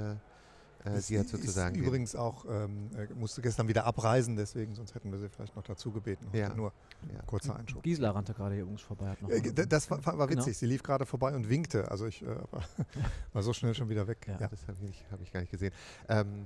[0.84, 4.74] äh, äh, sie hat ist sozusagen übrigens auch, ähm, äh, musste gestern wieder abreisen, deswegen,
[4.74, 6.26] sonst hätten wir sie vielleicht noch dazu gebeten.
[6.32, 6.52] Ja.
[6.54, 6.72] Nur
[7.12, 7.22] ja.
[7.26, 7.84] kurzer Einschub.
[7.84, 9.10] Gisela rannte gerade hier übrigens vorbei.
[9.10, 10.40] Hat noch Äh, das war, war Genau.
[10.40, 10.58] witzig.
[10.58, 11.88] Sie lief gerade vorbei und winkte.
[11.88, 12.62] Also ich äh, aber
[13.32, 14.26] war so schnell schon wieder weg.
[14.26, 14.38] Ja.
[14.40, 14.48] Ja.
[14.48, 15.72] Das habe ich, hab ich gar nicht gesehen.
[16.08, 16.42] Ähm,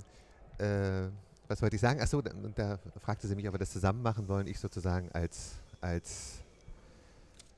[0.59, 1.09] äh,
[1.47, 1.99] was wollte ich sagen?
[2.01, 4.45] Achso, da, da fragte sie mich, ob wir das zusammen machen wollen.
[4.47, 6.39] Ich sozusagen als, als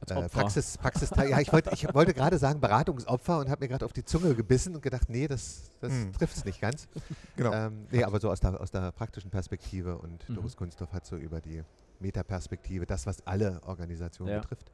[0.02, 0.30] Als äh.
[0.30, 3.94] Praxis, Praxis ja, ich wollte, ich wollte gerade sagen Beratungsopfer und habe mir gerade auf
[3.94, 6.14] die Zunge gebissen und gedacht, nee, das, das Hm.
[6.14, 6.88] trifft es nicht ganz.
[7.36, 7.54] Genau.
[7.54, 10.36] Ähm, nee, aber so aus der, aus der praktischen Perspektive und Mhm.
[10.36, 11.64] Doris Kunsthoff hat so über die
[12.00, 14.40] Metaperspektive, das, was alle Organisationen Ja.
[14.40, 14.72] betrifft.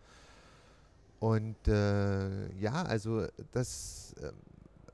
[1.20, 4.14] Und äh, ja, also das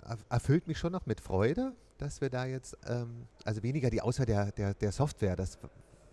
[0.05, 4.01] erf- erfüllt mich schon noch mit Freude, dass wir da jetzt, ähm, also weniger die
[4.01, 5.57] Auswahl der, der, der Software, das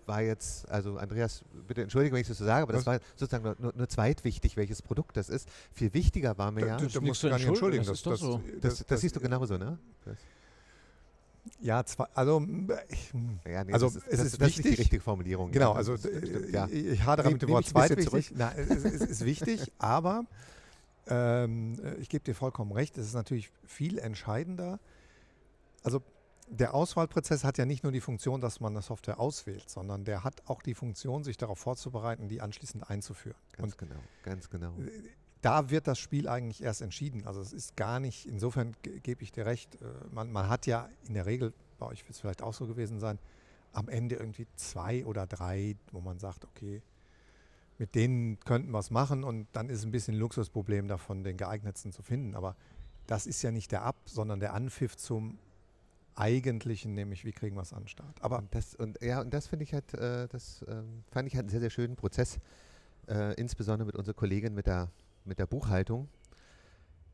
[0.08, 2.94] war jetzt, also Andreas, bitte entschuldige, wenn ich das so sage, aber das Was?
[2.94, 5.48] war sozusagen nur, nur, nur zweitwichtig, welches Produkt das ist.
[5.72, 8.16] Viel wichtiger war mir Da, ja, da musst du gar nicht entschuldigen, das ist doch
[8.16, 8.42] so.
[8.60, 9.78] das, das, siehst du genauso, ne?
[10.04, 10.16] Das,
[11.60, 12.42] Ja, zwei, also
[12.88, 14.78] ich, m, ja, nee, Also, das ist, es das, ist das ist nicht die wichtig.
[14.80, 15.50] richtige Formulierung.
[15.52, 16.66] genau, also das, das stimmt, ja.
[16.70, 18.32] ich, ich hadere mit dem Wort zweitwichtig.
[18.34, 20.24] Nein, es, es, ist wichtig, aber
[21.06, 24.78] ähm, äh, ich gebe dir vollkommen recht, es ist natürlich viel entscheidender.
[25.82, 26.02] Also
[26.50, 30.24] der Auswahlprozess hat ja nicht nur die Funktion, dass man eine Software auswählt, sondern der
[30.24, 33.36] hat auch die Funktion, sich darauf vorzubereiten, die anschließend einzuführen.
[33.52, 34.72] Ganz Und genau, ganz genau.
[35.42, 37.26] da wird das Spiel eigentlich erst entschieden.
[37.26, 40.66] Also es ist gar nicht, insofern ge- gebe ich dir recht, äh, man, man hat
[40.66, 43.18] ja in der Regel, bei euch wird es vielleicht auch so gewesen sein,
[43.72, 46.82] am Ende irgendwie zwei oder drei, wo man sagt, okay,
[47.76, 51.36] mit denen könnten wir es machen und dann ist ein bisschen ein Luxusproblem davon, den
[51.36, 52.34] geeignetsten zu finden.
[52.34, 52.56] Aber
[53.06, 55.38] das ist ja nicht der Ab, sondern der Anpfiff zum
[56.18, 58.22] eigentlichen, nämlich wie kriegen wir es an den Start.
[58.22, 61.34] Aber Und das, und, ja, und das finde ich halt, äh, das ähm, fand ich
[61.34, 62.38] halt einen sehr, sehr schönen Prozess,
[63.08, 64.90] äh, insbesondere mit unserer Kollegin mit der,
[65.24, 66.08] mit der Buchhaltung.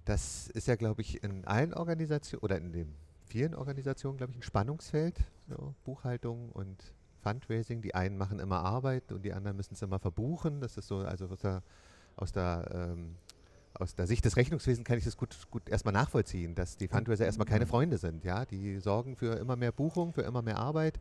[0.05, 2.95] Das ist ja, glaube ich, in allen Organisationen oder in den
[3.27, 5.19] vielen Organisationen, glaube ich, ein Spannungsfeld.
[5.49, 7.83] So, Buchhaltung und Fundraising.
[7.83, 10.61] Die einen machen immer Arbeit und die anderen müssen es immer verbuchen.
[10.61, 11.63] Das ist so, also aus der,
[12.17, 13.17] aus der, ähm,
[13.75, 17.25] aus der Sicht des Rechnungswesens kann ich das gut, gut erstmal nachvollziehen, dass die Fundraiser
[17.25, 18.25] erstmal keine Freunde sind.
[18.25, 18.45] Ja?
[18.45, 21.01] Die sorgen für immer mehr Buchung, für immer mehr Arbeit.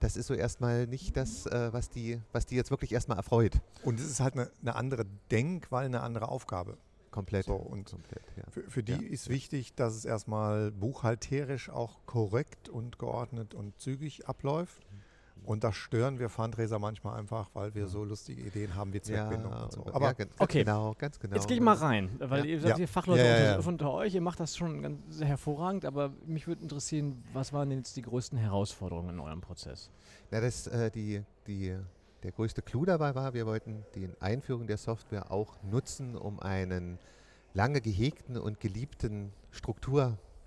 [0.00, 3.60] Das ist so erstmal nicht das, äh, was, die, was die jetzt wirklich erstmal erfreut.
[3.84, 6.76] und es ist halt eine, eine andere Denkweise, eine andere Aufgabe.
[7.12, 7.44] Komplett.
[7.44, 8.44] So, und komplett ja.
[8.50, 13.78] Für, für die Ja, ist wichtig, dass es erstmal buchhalterisch auch korrekt und geordnet und
[13.78, 14.82] zügig abläuft.
[15.44, 19.52] Und das stören wir Fundraiser manchmal einfach, weil wir so lustige Ideen haben wie Zweckbindung
[19.52, 19.86] und so.
[19.92, 20.60] Aber ja, ganz Okay.
[20.64, 21.36] genau, ganz genau.
[21.36, 22.50] Jetzt gehe ich mal rein, weil Ja.
[22.52, 22.86] ihr seid Ja.
[22.86, 23.68] Fachleute Ja, ja, unter, ja.
[23.68, 27.78] unter euch, ihr macht das schon ganz hervorragend, aber mich würde interessieren, was waren denn
[27.78, 29.90] jetzt die größten Herausforderungen in eurem Prozess?
[30.30, 31.76] Ja, das, äh, die, die,
[32.22, 36.98] der größte Clou dabei war, wir wollten die Einführung der Software auch nutzen, um einen
[37.54, 39.32] lange gehegten und geliebten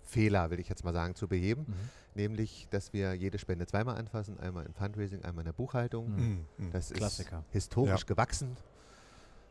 [0.06, 1.66] Strukturfehler, will ich jetzt mal sagen, zu beheben.
[2.14, 6.16] Nämlich, dass wir jede Spende zweimal anfassen, einmal im Fundraising, einmal in der Buchhaltung.
[6.16, 6.46] Mhm.
[6.58, 6.72] Mm.
[6.72, 7.40] Das Klassiker.
[7.50, 8.06] ist historisch Ja.
[8.08, 8.56] gewachsen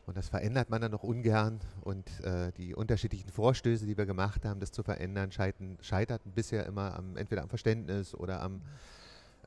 [0.07, 1.59] und das verändert man dann noch ungern.
[1.81, 6.65] Und äh, die unterschiedlichen Vorstöße, die wir gemacht haben, das zu verändern, scheitern, scheiterten bisher
[6.65, 8.61] immer am, entweder am Verständnis oder am,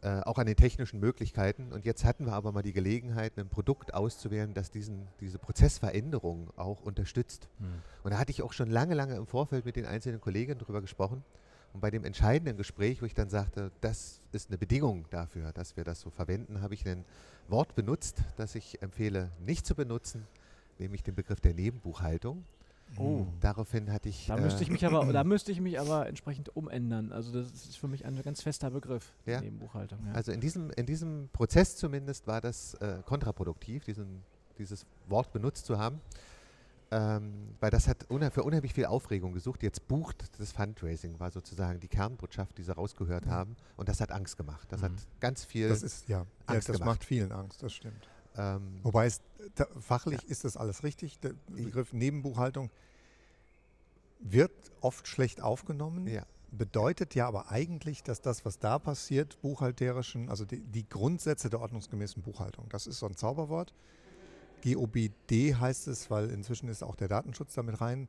[0.03, 1.73] äh, auch an den technischen Möglichkeiten.
[1.73, 6.51] Und jetzt hatten wir aber mal die Gelegenheit, ein Produkt auszuwählen, das diesen, diese Prozessveränderung
[6.57, 7.49] auch unterstützt.
[7.59, 7.83] Mhm.
[8.05, 10.81] Und da hatte ich auch schon lange, lange im Vorfeld mit den einzelnen Kollegen drüber
[10.81, 11.25] gesprochen.
[11.73, 15.77] Und bei dem entscheidenden Gespräch, wo ich dann sagte, das ist eine Bedingung dafür, dass
[15.77, 17.05] wir das so verwenden, habe ich ein
[17.49, 20.27] Wort benutzt, das ich empfehle, nicht zu benutzen,
[20.79, 22.45] nämlich den Begriff der Nebenbuchhaltung.
[22.97, 23.27] Oh.
[23.41, 24.27] Daraufhin hatte ich.
[24.27, 27.13] Da äh, müsste ich mich aber, da müsste ich mich aber entsprechend umändern.
[27.13, 29.41] Also das ist für mich ein ganz fester Begriff, die Ja.
[29.41, 29.99] Nebenbuchhaltung.
[30.07, 30.13] Ja.
[30.13, 34.23] Also in diesem, in diesem Prozess zumindest war das äh, kontraproduktiv, diesen,
[34.59, 36.01] dieses Wort benutzt zu haben.
[36.91, 39.63] Ähm, weil das hat unheim für unheimlich viel Aufregung gesucht.
[39.63, 43.33] Jetzt bucht das Fundraising, war sozusagen die Kernbotschaft, die sie rausgehört Ja.
[43.33, 43.57] haben.
[43.77, 44.67] Und das hat Angst gemacht.
[44.71, 44.85] Das Mhm.
[44.87, 45.69] hat ganz viel.
[45.69, 46.95] Das ist, ja, ja Angst das gemacht.
[46.97, 48.09] macht vielen Angst, das stimmt.
[48.39, 49.21] Ähm, Wobei es
[49.55, 51.19] ta- fachlich ist das alles richtig.
[51.21, 52.71] Der Begriff Nebenbuchhaltung
[54.21, 56.07] wird oft schlecht aufgenommen.
[56.07, 61.51] ja, Bedeutet ja aber eigentlich, dass das, was da passiert, buchhalterischen, also die, die Grundsätze
[61.51, 63.75] der ordnungsgemäßen Buchhaltung, das ist so ein Zauberwort.
[64.65, 68.09] GOBD heißt es, weil inzwischen ist auch der Datenschutz damit rein.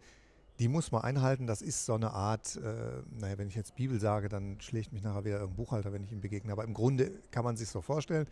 [0.58, 1.48] Die muss man einhalten.
[1.48, 5.04] Das ist so eine Art, äh, naja, wenn ich jetzt Bibel sage, dann schlägt mich
[5.04, 6.52] nachher wieder irgendein Buchhalter, wenn ich ihm begegne.
[6.52, 8.28] Aber im Grunde kann man sich so vorstellen.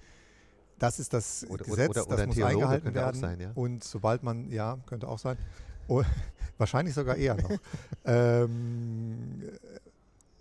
[0.80, 3.20] Das ist das Oder- Gesetz, oder- das oder ein muss Theologe eingehalten werden.
[3.20, 3.52] sein, ja.
[3.56, 5.38] Und sobald man, ja, könnte auch sein,
[5.88, 6.04] oh,
[6.58, 7.50] wahrscheinlich sogar eher noch.
[8.06, 9.44] ähm,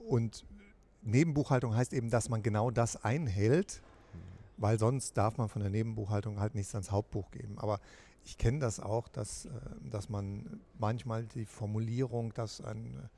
[0.08, 0.44] und
[1.02, 3.80] Nebenbuchhaltung heißt eben, dass man genau das einhält,
[4.56, 7.58] weil sonst darf man von der Nebenbuchhaltung halt nichts ans Hauptbuch geben.
[7.58, 7.80] Aber
[8.24, 9.50] ich kenne das auch, dass, äh,
[9.90, 13.08] dass man manchmal die Formulierung, dass ein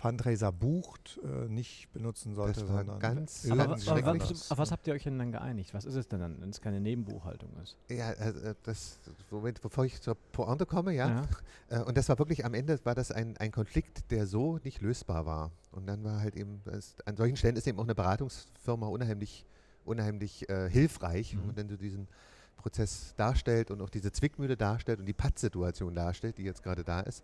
[0.00, 4.30] Fundraiser bucht, äh, nicht benutzen sollte, Das war sondern ganz- Aber, aber, schrecklich.
[4.30, 5.74] was, auf was habt ihr euch denn dann geeinigt?
[5.74, 7.76] Was ist es denn dann, wenn es keine Nebenbuchhaltung ist?
[7.90, 9.00] Ja, also, äh, das,
[9.32, 11.26] Moment, bevor ich zur Pointe komme, ja.
[11.70, 14.80] Äh, Und das war wirklich am Ende war das ein, ein Konflikt, der so nicht
[14.80, 15.50] lösbar war.
[15.72, 19.44] Und dann war halt eben, das, an solchen Stellen ist eben auch eine Beratungsfirma unheimlich,
[19.84, 21.40] unheimlich äh, hilfreich, Mhm.
[21.56, 22.08] wenn du diesen
[22.56, 27.00] Prozess darstellt und auch diese Zwickmühle darstellt und die Pattsituation darstellt, die jetzt gerade da
[27.00, 27.22] ist.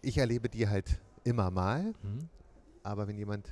[0.00, 2.28] Ich erlebe die halt immer mal, Mhm.
[2.82, 3.48] aber wenn jemand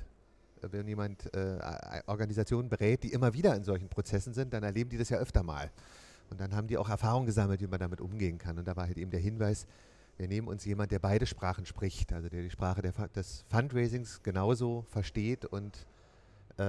[0.61, 1.57] äh, wenn jemand äh,
[2.05, 5.41] Organisationen berät, die immer wieder in solchen Prozessen sind, dann erleben die das ja öfter
[5.43, 5.71] mal.
[6.29, 8.57] Und dann haben die auch Erfahrung gesammelt, wie man damit umgehen kann.
[8.57, 9.65] Und da war halt eben der Hinweis,
[10.17, 14.21] wir nehmen uns jemand, der beide Sprachen spricht, also der die Sprache der, des Fundraisings
[14.23, 15.85] genauso versteht und,
[16.57, 16.63] äh,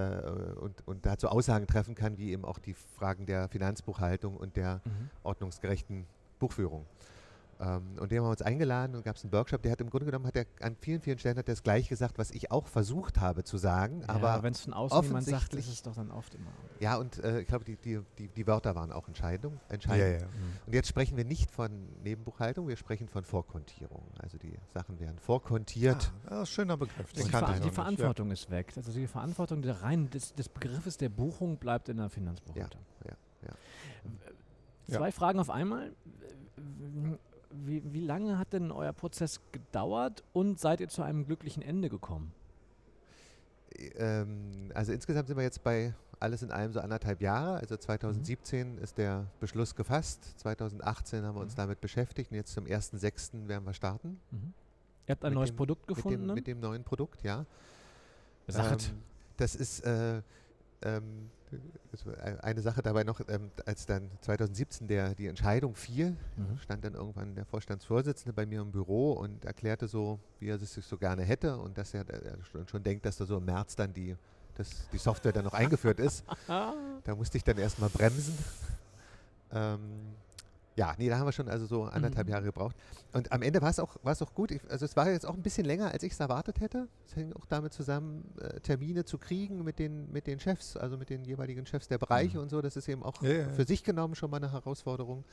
[0.58, 4.80] und, und dazu Aussagen treffen kann, wie eben auch die Fragen der Finanzbuchhaltung und der
[4.84, 5.10] Mhm.
[5.22, 6.06] ordnungsgerechten
[6.38, 6.86] Buchführung.
[7.62, 9.88] Ähm, und den haben wir uns eingeladen und gab es einen Workshop, der hat im
[9.88, 12.50] Grunde genommen hat er an vielen, vielen Stellen hat er das gleich gesagt, was ich
[12.50, 15.94] auch versucht habe zu sagen, aber wenn es von außen jemand sagt, ist es doch
[15.94, 16.50] dann oft immer.
[16.80, 20.22] ja, und äh, ich glaube, die, die, die, die Wörter waren auch Entscheidung, Ja, entscheidend.
[20.22, 20.28] ja.
[20.66, 21.70] Und jetzt sprechen wir nicht von
[22.02, 24.02] Nebenbuchhaltung, wir sprechen von Vorkontierung.
[24.18, 26.12] Also die Sachen werden vorkontiert.
[26.26, 27.12] Ah, das ist ein schöner Begriff.
[27.12, 27.82] Den Die, kannte Ver ich die noch nicht, ja.
[27.82, 28.72] Verantwortung ist weg.
[28.76, 32.80] Also die Verantwortung der rein des, des Begriffes der Buchung bleibt in der Finanzbuchhaltung.
[33.04, 33.12] ja,
[33.46, 33.52] ja.
[34.88, 34.96] Ja.
[34.98, 35.92] Zwei Fragen auf einmal.
[37.52, 41.88] Wie, wie lange hat denn euer Prozess gedauert und seid ihr zu einem glücklichen Ende
[41.88, 42.32] gekommen?
[43.96, 47.56] Ähm, also insgesamt sind wir jetzt bei alles in allem so anderthalb Jahre.
[47.58, 51.56] Also 2017 ist der Beschluss gefasst, 2018 haben wir uns Mhm.
[51.56, 53.48] damit beschäftigt und jetzt zum 1.6.
[53.48, 54.20] werden wir starten.
[54.30, 54.52] Mhm.
[55.08, 56.18] Ihr habt ein Mit neues dem- Produkt Mit gefunden?
[56.20, 56.34] dem, dann?
[56.36, 57.44] mit dem neuen Produkt, ja.
[58.46, 58.88] Sachet.
[58.90, 58.98] Ähm,
[59.36, 60.22] das ist äh,
[60.82, 61.30] ähm,
[62.40, 66.58] eine Sache dabei noch, ähm, als dann 2017 der, die Entscheidung fiel, Mhm.
[66.58, 70.72] stand dann irgendwann der Vorstandsvorsitzende bei mir im Büro und erklärte so, wie er es
[70.74, 73.44] sich so gerne hätte und dass er, er schon, schon denkt, dass da so im
[73.44, 74.16] März dann die,
[74.54, 76.24] dass die Software dann noch eingeführt ist.
[77.04, 78.36] Da musste ich dann erstmal bremsen.
[79.52, 79.80] Ähm,
[80.76, 82.32] ja, nee, da haben wir schon also so anderthalb Mhm.
[82.32, 82.76] Jahre gebraucht.
[83.12, 84.50] Und am Ende war es auch, auch gut.
[84.52, 86.88] Ich, also es war jetzt auch ein bisschen länger, als ich es erwartet hätte.
[87.06, 90.96] Es hängt auch damit zusammen, äh, Termine zu kriegen mit den, mit den Chefs, also
[90.96, 92.44] mit den jeweiligen Chefs der Bereiche Mhm.
[92.44, 92.62] und so.
[92.62, 95.24] Das ist eben auch Ja, ja, für sich genommen schon mal eine Herausforderung.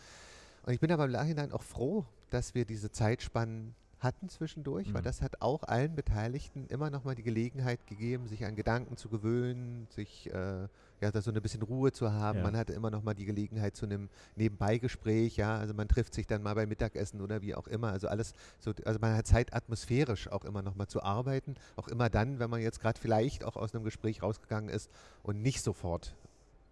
[0.64, 5.02] Und ich bin aber im Nachhinein auch froh, dass wir diese Zeitspannen hatten zwischendurch, weil
[5.02, 5.06] Mhm.
[5.06, 9.10] das hat auch allen Beteiligten immer noch mal die Gelegenheit gegeben, sich an Gedanken zu
[9.10, 10.68] gewöhnen, sich äh,
[11.02, 12.40] ja, da so ein bisschen Ruhe zu haben.
[12.40, 12.44] Ja.
[12.44, 16.28] Man hatte immer noch mal die Gelegenheit zu einem Nebenbeigespräch, ja, also man trifft sich
[16.28, 17.92] dann mal beim Mittagessen oder wie auch immer.
[17.92, 21.88] Also alles so, also man hat Zeit atmosphärisch auch immer noch mal zu arbeiten, auch
[21.88, 24.90] immer dann, wenn man jetzt gerade vielleicht auch aus einem Gespräch rausgegangen ist
[25.24, 26.16] und nicht sofort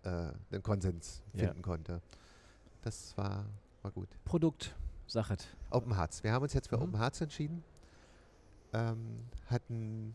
[0.04, 0.10] äh,
[0.52, 1.48] einen Konsens Ja.
[1.48, 2.02] finden konnte.
[2.84, 3.46] Das war,
[3.82, 4.10] war gut.
[4.26, 4.76] Produkt,
[5.08, 5.48] Sachet.
[5.72, 6.24] Open Hearts.
[6.24, 6.84] Wir haben uns jetzt für Mhm.
[6.84, 7.64] Open Hearts entschieden.
[8.74, 10.14] Ähm, hatten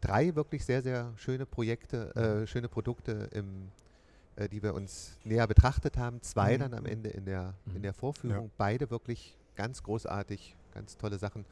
[0.00, 3.70] drei wirklich sehr, sehr schöne Projekte, äh, schöne Produkte, im,
[4.36, 6.22] äh, die wir uns näher betrachtet haben.
[6.22, 6.60] Zwei Mhm.
[6.60, 7.76] dann am Ende in der, Mhm.
[7.76, 8.50] in der Vorführung.
[8.58, 11.44] Beide wirklich ganz großartig, ganz tolle Sachen.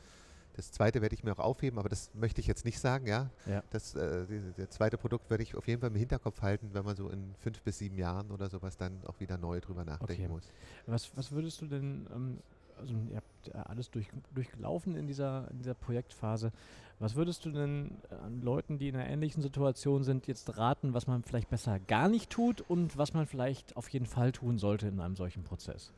[0.55, 3.31] Das zweite werde ich mir auch aufheben, aber das möchte ich jetzt nicht sagen, ja.
[3.47, 3.63] Ja.
[3.71, 6.85] Das äh, die, der zweite Produkt werde ich auf jeden Fall im Hinterkopf halten, wenn
[6.85, 10.25] man so in fünf bis sieben Jahren oder sowas dann auch wieder neu drüber nachdenken
[10.25, 10.29] Okay.
[10.29, 10.45] muss.
[10.87, 12.39] Was, was würdest du denn, ähm,
[12.81, 16.53] also ihr habt ja alles durch, durchgelaufen in dieser, in dieser Projektphase,
[16.99, 21.07] was würdest du denn an Leuten, die in einer ähnlichen Situation sind, jetzt raten, was
[21.07, 24.89] man vielleicht besser gar nicht tut und was man vielleicht auf jeden Fall tun sollte
[24.89, 25.93] in einem solchen Prozess?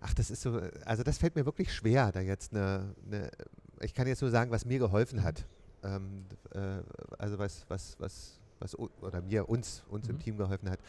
[0.00, 3.30] Ach, das ist so, also das fällt mir wirklich schwer, da jetzt eine, eine
[3.80, 5.46] ich kann jetzt nur sagen, was mir geholfen hat.
[5.82, 6.82] Ähm, äh,
[7.18, 10.20] also was, was, was, was, oder mir, uns, uns im Mhm.
[10.20, 10.80] Team geholfen hat.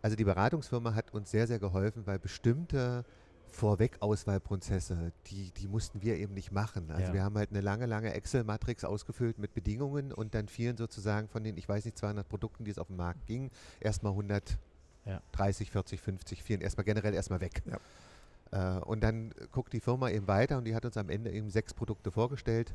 [0.00, 3.04] Also die Beratungsfirma hat uns sehr, sehr geholfen, weil bestimmte
[3.52, 6.90] Vorwegauswahlprozesse, die, die mussten wir eben nicht machen.
[6.90, 7.12] Also Ja.
[7.14, 11.44] wir haben halt eine lange, lange Excel-Matrix ausgefüllt mit Bedingungen und dann fielen sozusagen von
[11.44, 14.58] den, ich weiß nicht, 200 Produkten, die es auf den Markt ging, erstmal 130,
[15.04, 15.20] Ja.
[15.32, 17.62] 40, 50, fielen erstmal generell erstmal weg.
[17.66, 18.78] Ja.
[18.78, 21.50] Äh, und dann guckt die Firma eben weiter und die hat uns am Ende eben
[21.50, 22.74] sechs Produkte vorgestellt,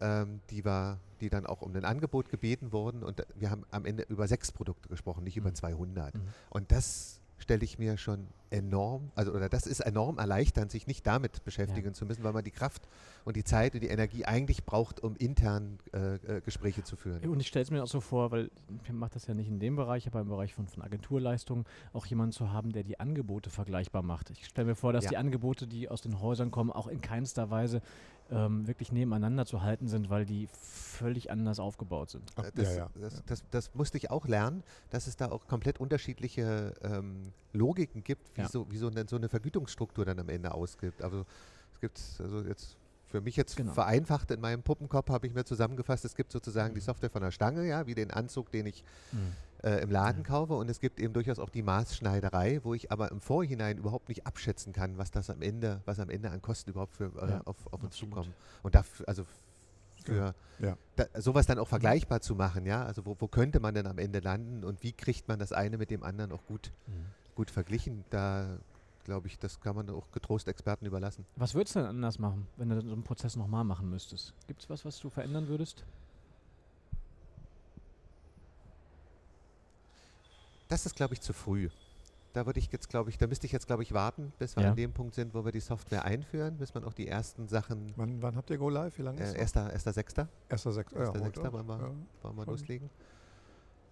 [0.00, 3.02] ähm, die, war, die dann auch um ein Angebot gebeten wurden.
[3.02, 5.54] Und wir haben am Ende über sechs Produkte gesprochen, nicht über Mhm.
[5.54, 6.14] 200.
[6.14, 6.20] Mhm.
[6.50, 11.06] Und das stelle ich mir schon enorm, also oder das ist enorm erleichternd, sich nicht
[11.06, 11.92] damit beschäftigen Ja.
[11.94, 12.86] zu müssen, weil man die Kraft
[13.24, 17.24] und die Zeit und die Energie eigentlich braucht, um intern äh, äh, Gespräche zu führen.
[17.26, 18.50] Und ich stelle es mir auch so vor, weil
[18.84, 22.04] ich mache das ja nicht in dem Bereich, aber im Bereich von, von Agenturleistungen, auch
[22.06, 24.28] jemanden zu haben, der die Angebote vergleichbar macht.
[24.30, 25.10] Ich stelle mir vor, dass Ja.
[25.10, 27.80] die Angebote, die aus den Häusern kommen, auch in keinster Weise
[28.32, 32.30] ähm, wirklich nebeneinander zu halten sind, weil die völlig anders aufgebaut sind.
[32.36, 32.90] Ach, Äh, Das, ja, ja.
[33.00, 33.22] Das.
[33.26, 38.36] Das, das musste ich auch lernen, dass es da auch komplett unterschiedliche ähm, Logiken gibt,
[38.36, 38.48] wie, Ja.
[38.48, 41.02] so, wie so, eine, so eine Vergütungsstruktur dann am Ende ausgibt.
[41.02, 41.24] Also
[41.74, 43.72] es gibt, also jetzt für mich jetzt Genau.
[43.72, 47.30] vereinfacht in meinem Puppenkopf habe ich mir zusammengefasst, es gibt sozusagen die Software von der
[47.30, 48.82] Stange, ja, wie den Anzug, den ich
[49.62, 53.10] äh, im Laden kaufe und es gibt eben durchaus auch die Maßschneiderei, wo ich aber
[53.10, 56.70] im Vorhinein überhaupt nicht abschätzen kann, was das am Ende, was am Ende an Kosten
[56.70, 57.94] überhaupt für, äh, auf, auf uns absolut.
[58.14, 58.34] zukommen.
[58.62, 59.24] Und dafür, also
[60.04, 60.76] für Ja.
[60.96, 63.98] da, sowas dann auch vergleichbar zu machen, ja, also wo, wo könnte man denn am
[63.98, 66.72] Ende landen und wie kriegt man das eine mit dem anderen auch gut,
[67.36, 68.58] gut verglichen, da
[69.04, 71.24] glaube ich, das kann man auch getrost Experten überlassen.
[71.36, 74.32] Was würdest du denn anders machen, wenn du so einen Prozess nochmal machen müsstest?
[74.46, 75.84] Gibt es was, was du verändern würdest?
[80.72, 81.68] Das ist, glaube ich, zu früh.
[82.32, 84.62] Da würde ich jetzt, glaube ich, da müsste ich jetzt, glaube ich, warten, bis wir
[84.62, 84.70] Ja.
[84.70, 87.92] an dem Punkt sind, wo wir die Software einführen, bis man auch die ersten Sachen,
[87.96, 88.96] Wann, wann habt ihr Go Live?
[88.96, 89.40] Wie lange ist äh, das?
[89.42, 90.96] erster, erster Sechster, Erster Sechster.
[90.98, 91.52] Ja, erster gut, Sechster ja.
[91.52, 91.92] wollen wir- Ja.
[92.22, 92.88] wollen wir loslegen.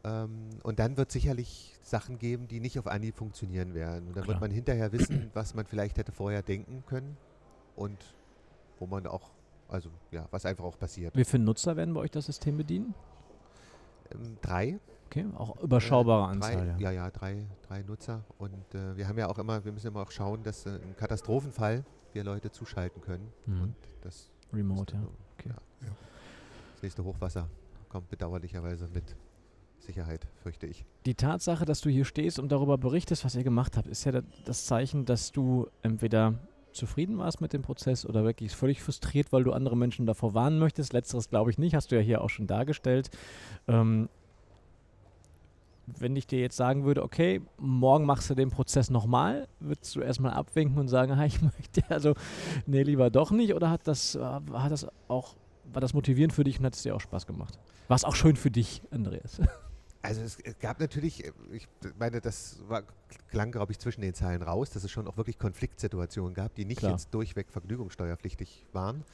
[0.05, 4.09] Ähm, und dann wird sicherlich Sachen geben, die nicht auf Anhieb funktionieren werden.
[4.09, 4.37] Und dann Klar.
[4.37, 7.19] wird man hinterher wissen, was man vielleicht hätte vorher denken können
[7.77, 7.99] und
[8.79, 9.31] wo man auch,
[9.69, 11.15] also ja, was einfach auch passiert.
[11.15, 12.95] Wie viele Nutzer werden bei euch das System bedienen?
[14.11, 14.79] Ähm, drei.
[15.11, 16.79] Okay, auch überschaubare äh, drei, Anzahl, ja.
[16.79, 18.25] Ja, ja, drei, drei Nutzer.
[18.39, 20.95] Und äh, wir haben ja auch immer, wir müssen immer auch schauen, dass äh, im
[20.97, 23.29] Katastrophenfall wir Leute zuschalten können.
[23.47, 23.63] Mhm.
[23.63, 25.03] Und das Remote, ja.
[25.39, 25.49] Okay.
[25.83, 25.89] ja.
[26.75, 27.49] Das nächste Hochwasser
[27.89, 29.17] kommt bedauerlicherweise mit
[29.81, 30.85] Sicherheit, fürchte ich.
[31.07, 34.13] Die Tatsache, dass du hier stehst und darüber berichtest, was ihr gemacht habt, ist ja
[34.13, 36.35] da- das Zeichen, dass du entweder
[36.73, 40.61] zufrieden warst mit dem Prozess oder wirklich völlig frustriert, weil du andere Menschen davor warnen
[40.61, 40.93] möchtest.
[40.93, 43.11] Letzteres glaube ich nicht, hast du ja hier auch schon dargestellt.
[43.67, 44.09] Ähm,
[45.99, 50.01] wenn ich dir jetzt sagen würde, okay, morgen machst du den Prozess nochmal, würdest du
[50.01, 52.15] erstmal abwinken und sagen, "Ha, ich möchte also,
[52.67, 53.55] nee, lieber doch nicht?
[53.55, 55.37] Oder hat das, äh, hat das auch,
[55.73, 57.59] war das motivierend für dich und hat es dir auch Spaß gemacht?
[57.89, 59.41] War es auch schön für dich, Andreas?
[60.03, 62.85] Also es, es gab natürlich, äh, ich meine, das war,
[63.29, 66.65] klang, glaube ich, zwischen den Zeilen raus, dass es schon auch wirklich Konfliktsituationen gab, die
[66.65, 66.93] nicht Klar.
[66.93, 69.05] jetzt durchweg vergnügungssteuerpflichtig waren.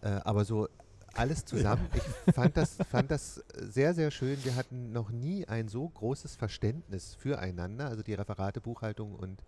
[0.00, 0.68] Äh, aber so
[1.14, 4.42] alles zusammen, ich fand das, fand das sehr, sehr schön.
[4.44, 9.42] Wir hatten noch nie ein so großes Verständnis füreinander, also die Referate Buchhaltung und,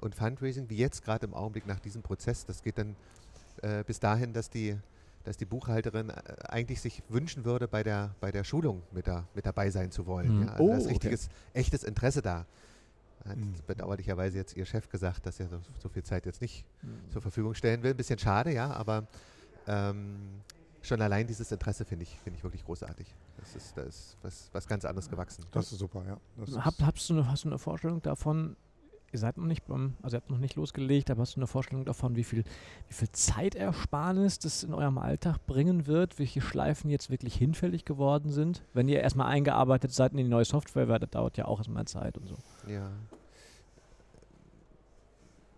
[0.00, 2.44] und Fundraising, wie jetzt gerade im Augenblick nach diesem Prozess.
[2.46, 2.96] Das geht dann
[3.62, 4.76] äh, bis dahin, dass die
[5.24, 6.14] dass die Buchhalterin äh,
[6.50, 10.06] eigentlich sich wünschen würde, bei der, bei der Schulung mit, da, mit dabei sein zu
[10.06, 10.36] wollen.
[10.40, 10.42] Mhm.
[10.42, 10.90] Ja, also Oh, da ist okay.
[10.92, 12.44] richtiges, echtes Interesse da.
[13.26, 13.54] Hat Mhm.
[13.66, 16.66] bedauerlicherweise jetzt ihr Chef gesagt, dass er so, so viel Zeit jetzt nicht
[17.10, 17.92] zur Verfügung stellen will.
[17.92, 19.06] Ein bisschen schade, ja, aber
[19.66, 20.42] ähm,
[20.86, 23.06] schon allein dieses Interesse finde ich, finde ich wirklich großartig.
[23.38, 25.44] Das ist, da ist was, was ganz anderes gewachsen.
[25.52, 26.64] Das ist super, ja.
[26.64, 28.56] Hab, hast, du eine, hast du eine Vorstellung davon,
[29.12, 31.46] ihr seid noch nicht beim, also ihr habt noch nicht losgelegt, aber hast du eine
[31.46, 32.44] Vorstellung davon, wie viel,
[32.88, 38.30] wie viel Zeitersparnis das in eurem Alltag bringen wird, welche Schleifen jetzt wirklich hinfällig geworden
[38.30, 38.64] sind?
[38.72, 41.84] Wenn ihr erstmal eingearbeitet seid in die neue Software, weil das dauert ja auch erstmal
[41.86, 42.36] Zeit und so.
[42.66, 42.90] Ja.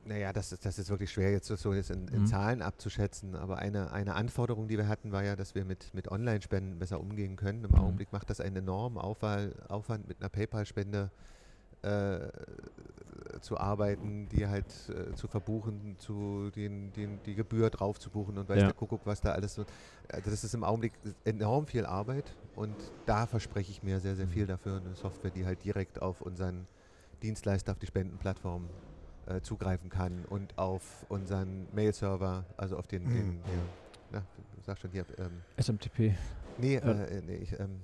[0.06, 2.26] Naja, das ist, das ist wirklich schwer jetzt so jetzt in, in Mhm.
[2.26, 6.08] Zahlen abzuschätzen, aber eine, eine Anforderung, die wir hatten, war ja, dass wir mit, mit
[6.10, 7.64] Online-Spenden besser umgehen können.
[7.64, 7.78] Im Mhm.
[7.78, 11.10] Augenblick macht das einen enormen Aufwall, Aufwand mit einer PayPal-Spende
[11.82, 12.28] äh,
[13.40, 18.38] zu arbeiten, die halt äh, zu verbuchen, zu den, den, die Gebühr drauf zu buchen
[18.38, 18.66] und weiß Ja.
[18.66, 19.64] der Kuckuck, was da alles so.
[20.08, 24.26] Also das ist im Augenblick enorm viel Arbeit und da verspreche ich mir sehr, sehr
[24.26, 24.30] Mhm.
[24.30, 26.68] viel dafür, eine Software, die halt direkt auf unseren
[27.22, 28.70] Dienstleister, auf die Spendenplattform
[29.26, 33.08] äh, zugreifen kann und auf unseren Mail-Server, also auf den, Mhm.
[33.14, 33.60] den, den
[34.12, 34.22] na,
[34.64, 36.14] sag schon hier, ähm, SMTP.
[36.58, 36.78] nee, Äh.
[37.18, 37.80] äh, nee ich, ähm,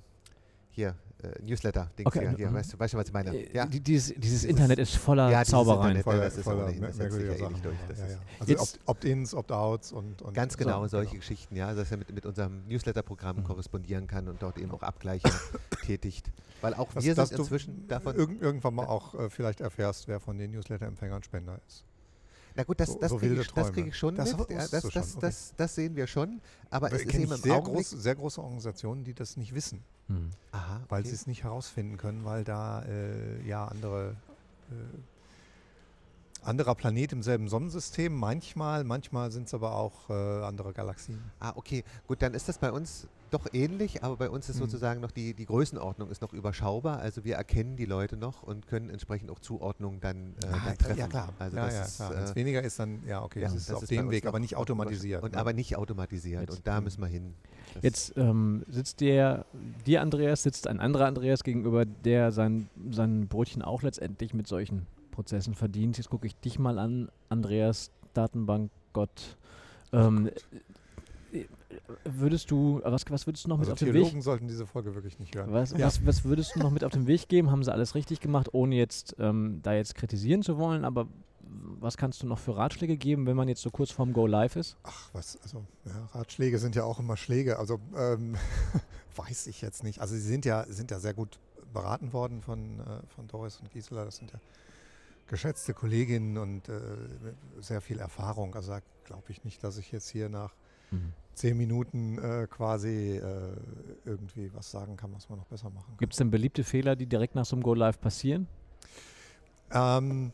[0.74, 2.54] hier, äh, Newsletter-Dings Okay, hier, hier mhm.
[2.54, 3.37] weißt, du, weißt du, was ich meine?
[3.37, 5.96] Äh, Ja, die- Dieses, dieses Internet ist voller Ja, Zaubereien.
[5.96, 6.04] Internet.
[6.04, 8.06] voller, das ist voller ohnehin, das setzt sich merkwürdiger ja eh nicht durch, das ja,
[8.08, 8.18] ja.
[8.40, 12.26] Also Opt-ins, Opt-outs und, und Ganz genau, so, solche Geschichten, ja, dass er mit, mit
[12.26, 13.44] unserem Newsletter-Programm Mhm.
[13.44, 15.28] korrespondieren kann und dort eben auch Abgleiche
[15.85, 16.30] tätigt.
[16.62, 18.16] Weil auch Dass, wir sind inzwischen davon.
[18.16, 21.85] irgend, irgendwann mal auch äh, vielleicht erfährst, wer von den Newsletter-Empfängern Spender ist.
[22.54, 23.72] Na gut, das, so- das so kriege ich, das Träume.
[23.72, 24.50] krieg ich schon Das mit.
[24.50, 25.18] Ja, das, schon, okay.
[25.20, 26.40] das, das sehen wir schon.
[26.70, 29.82] Aber es Ich ist eben im sehr, groß, sehr große Organisationen, die das nicht wissen,
[30.08, 30.30] Hm.
[30.52, 31.08] Aha, weil okay.
[31.10, 34.16] sie es nicht herausfinden können, weil da äh, ja andere
[34.70, 34.74] äh,
[36.44, 40.12] anderer Planet im selben Sonnensystem, manchmal, manchmal sind es aber auch äh,
[40.44, 41.22] andere Galaxien.
[41.38, 41.85] Ah, okay.
[42.08, 44.60] Gut, dann ist das bei uns doch ähnlich, aber bei uns ist Mhm.
[44.60, 46.98] sozusagen noch die, die Größenordnung ist noch überschaubar.
[47.00, 50.78] Also wir erkennen die Leute noch und können entsprechend auch Zuordnungen dann, äh, Ah, dann
[50.78, 50.98] treffen.
[50.98, 51.28] Ja, klar.
[51.38, 52.10] Also ja, das ja, ist, klar.
[52.14, 54.26] Wenn es äh, weniger ist, dann, ja, okay, ja, das ist das auf dem Weg,
[54.26, 55.22] aber nicht automatisiert.
[55.22, 55.38] Und ne?
[55.38, 56.42] aber nicht automatisiert.
[56.42, 56.85] Jetzt, und da mhm.
[56.85, 57.35] müssen wir hin.
[57.74, 59.46] Das- Jetzt ähm, sitzt dir,
[59.87, 64.87] dir Andreas, sitzt ein anderer Andreas gegenüber, der sein, sein Brötchen auch letztendlich mit solchen
[65.10, 65.96] Prozessen verdient.
[65.96, 69.37] Jetzt gucke ich dich mal an, Andreas, Datenbank Gott.
[69.92, 70.33] Ähm, äh,
[72.04, 74.02] würdest du, was, was würdest du noch mit also auf den Weg?
[74.02, 75.52] Theologen sollten diese Folge wirklich nicht hören.
[75.52, 75.87] Was, Ja.
[75.87, 77.50] was, was würdest du noch mit auf den Weg geben?
[77.50, 81.06] Haben sie alles richtig gemacht, ohne jetzt ähm, da jetzt kritisieren zu wollen, aber
[81.81, 84.56] was kannst du noch für Ratschläge geben, wenn man jetzt so kurz vorm Go Live
[84.56, 84.77] ist?
[84.85, 87.58] Ach, was, also ja, Ratschläge sind ja auch immer Schläge.
[87.58, 88.37] Also ähm,
[89.16, 90.00] weiß ich jetzt nicht.
[90.00, 91.38] Also sie sind ja, sind ja sehr gut
[91.75, 94.04] beraten worden von, äh, von Doris und Gisela.
[94.04, 94.38] Das sind ja
[95.27, 96.81] geschätzte Kolleginnen und äh,
[97.60, 98.54] sehr viel Erfahrung.
[98.54, 100.54] Also da glaube ich nicht, dass ich jetzt hier nach
[101.35, 103.56] zehn Minuten äh, quasi äh,
[104.04, 105.96] irgendwie was sagen kann, was man noch besser machen kann.
[105.98, 108.46] Gibt es denn beliebte Fehler, die direkt nach so einem Go Live passieren?
[109.72, 110.33] Ähm,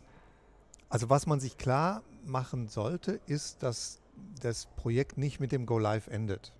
[0.88, 4.01] also was man sich klar machen sollte, ist, dass
[4.40, 6.53] das Projekt nicht mit dem Go Live endet.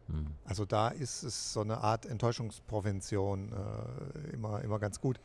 [0.45, 5.21] Also da ist es so eine Art Enttäuschungsprävention äh, immer, immer ganz gut.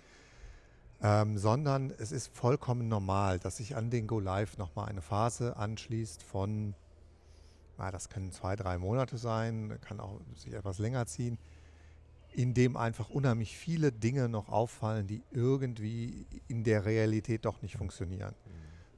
[1.01, 5.57] Ähm, sondern es ist vollkommen normal, dass sich an den Go Live nochmal eine Phase
[5.57, 6.75] anschließt von,
[7.77, 11.37] na, das können zwei, drei Monate sein, kann auch sich etwas länger ziehen,
[12.31, 17.77] in dem einfach unheimlich viele Dinge noch auffallen, die irgendwie in der Realität doch nicht
[17.77, 18.33] funktionieren.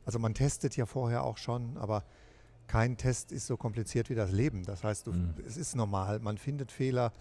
[0.05, 2.03] Also man testet ja vorher auch schon, aber
[2.67, 4.63] kein Test ist so kompliziert wie das Leben.
[4.63, 5.34] Das heißt, du, Mhm.
[5.45, 7.11] es ist normal, man findet Fehler,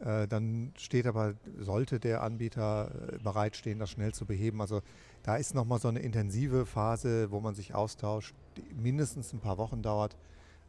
[0.00, 4.60] äh, dann steht aber, sollte der Anbieter äh, bereitstehen, das schnell zu beheben.
[4.60, 4.82] Also
[5.22, 9.56] da ist nochmal so eine intensive Phase, wo man sich austauscht, die mindestens ein paar
[9.58, 10.16] Wochen dauert.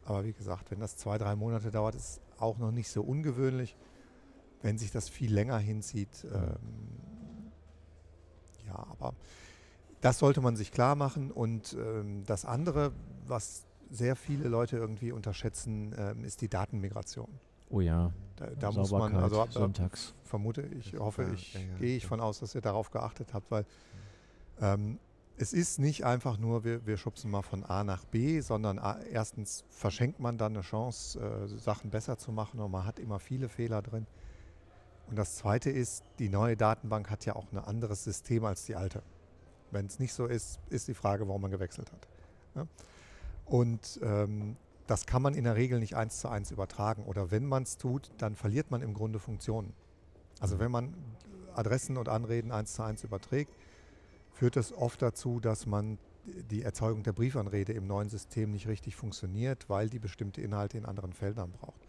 [0.06, 3.76] Aber wie gesagt, wenn das zwei, drei Monate dauert, ist auch noch nicht so ungewöhnlich.
[4.62, 7.52] Wenn sich das viel länger hinzieht, ähm,
[8.66, 9.14] ja, aber
[10.00, 11.30] das sollte man sich klar machen.
[11.30, 12.92] Und ähm, das andere,
[13.26, 17.28] was sehr viele Leute irgendwie unterschätzen, ähm, ist die Datenmigration.
[17.68, 20.14] Oh ja, Da, da muss man, also ab- ab- sonntags.
[20.24, 21.76] vermute ich, Ja, hoffe ja, ich, ja, ja.
[21.78, 23.64] gehe ich von aus, dass ihr darauf geachtet habt, weil
[24.60, 24.98] ähm,
[25.38, 29.00] es ist nicht einfach nur, wir, wir schubsen mal von A nach B, sondern A,
[29.10, 33.18] erstens verschenkt man dann eine Chance, äh, Sachen besser zu machen und man hat immer
[33.18, 34.06] viele Fehler drin.
[35.08, 38.76] Und das Zweite ist, die neue Datenbank hat ja auch ein anderes System als die
[38.76, 39.02] alte.
[39.70, 42.08] Wenn es nicht so ist, ist die Frage, warum man gewechselt hat.
[42.54, 42.66] Ja?
[43.44, 44.56] Und ähm,
[44.86, 47.04] das kann man in der Regel nicht eins zu eins übertragen.
[47.04, 49.74] Oder wenn man es tut, dann verliert man im Grunde Funktionen.
[50.40, 50.94] Also wenn man
[51.54, 53.52] Adressen und Anreden eins zu eins überträgt,
[54.36, 55.98] führt es oft dazu, dass man
[56.50, 60.84] die Erzeugung der Briefanrede im neuen System nicht richtig funktioniert, weil die bestimmte Inhalte in
[60.84, 61.88] anderen Feldern braucht.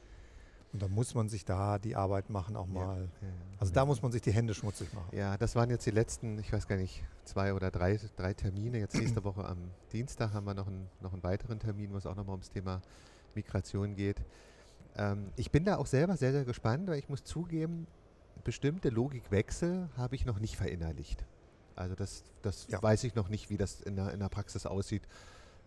[0.73, 3.09] Und da muss man sich da die Arbeit machen, auch Ja, mal.
[3.21, 3.27] ja,
[3.57, 5.09] Also da muss man sich die Hände schmutzig machen.
[5.15, 8.77] Ja, das waren jetzt die letzten, ich weiß gar nicht, zwei oder drei, drei Termine.
[8.79, 9.57] Jetzt nächste Woche am
[9.91, 12.81] Dienstag haben wir noch einen, noch einen weiteren Termin, wo es auch nochmal ums Thema
[13.33, 14.21] Migration geht.
[14.97, 17.87] Ähm, ich bin da auch selber sehr, sehr gespannt, weil ich muss zugeben,
[18.43, 21.25] bestimmte Logikwechsel habe ich noch nicht verinnerlicht.
[21.77, 22.81] Also das, das Ja.
[22.81, 25.03] weiß ich noch nicht, wie das in der, in der Praxis aussieht.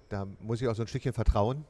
[0.08, 1.64] Da muss ich auch so ein Stückchen vertrauen,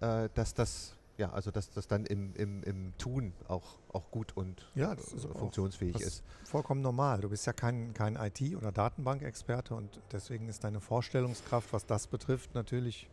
[0.00, 4.34] äh, dass das ja, also dass das dann im, im, im Tun auch, auch gut
[4.38, 6.24] und Ja, ist äh, auch- funktionsfähig das ist.
[6.44, 7.20] Vollkommen normal.
[7.20, 12.06] Du bist ja kein, kein IT- oder Datenbankexperte und deswegen ist deine Vorstellungskraft, was das
[12.06, 13.08] betrifft, natürlich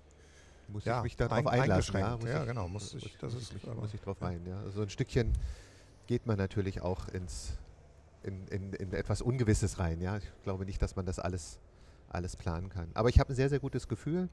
[0.70, 2.00] Muss Ja, ich mich darauf ein- einlassen.
[2.20, 4.00] muss Ja, ich, genau, muss ich- muss, das muss ist ich, mich, aber- muss ich
[4.02, 4.28] drauf ja.
[4.28, 4.46] ein.
[4.46, 4.70] Ja.
[4.70, 5.34] So ein Stückchen
[6.08, 7.58] geht man natürlich auch ins,
[8.28, 10.02] in, in, in etwas Ungewisses rein.
[10.02, 10.18] Ja.
[10.18, 11.60] Ich glaube nicht, dass man das alles,
[12.10, 12.90] alles planen kann.
[12.94, 14.30] Aber ich habe ein sehr, sehr gutes Gefühl.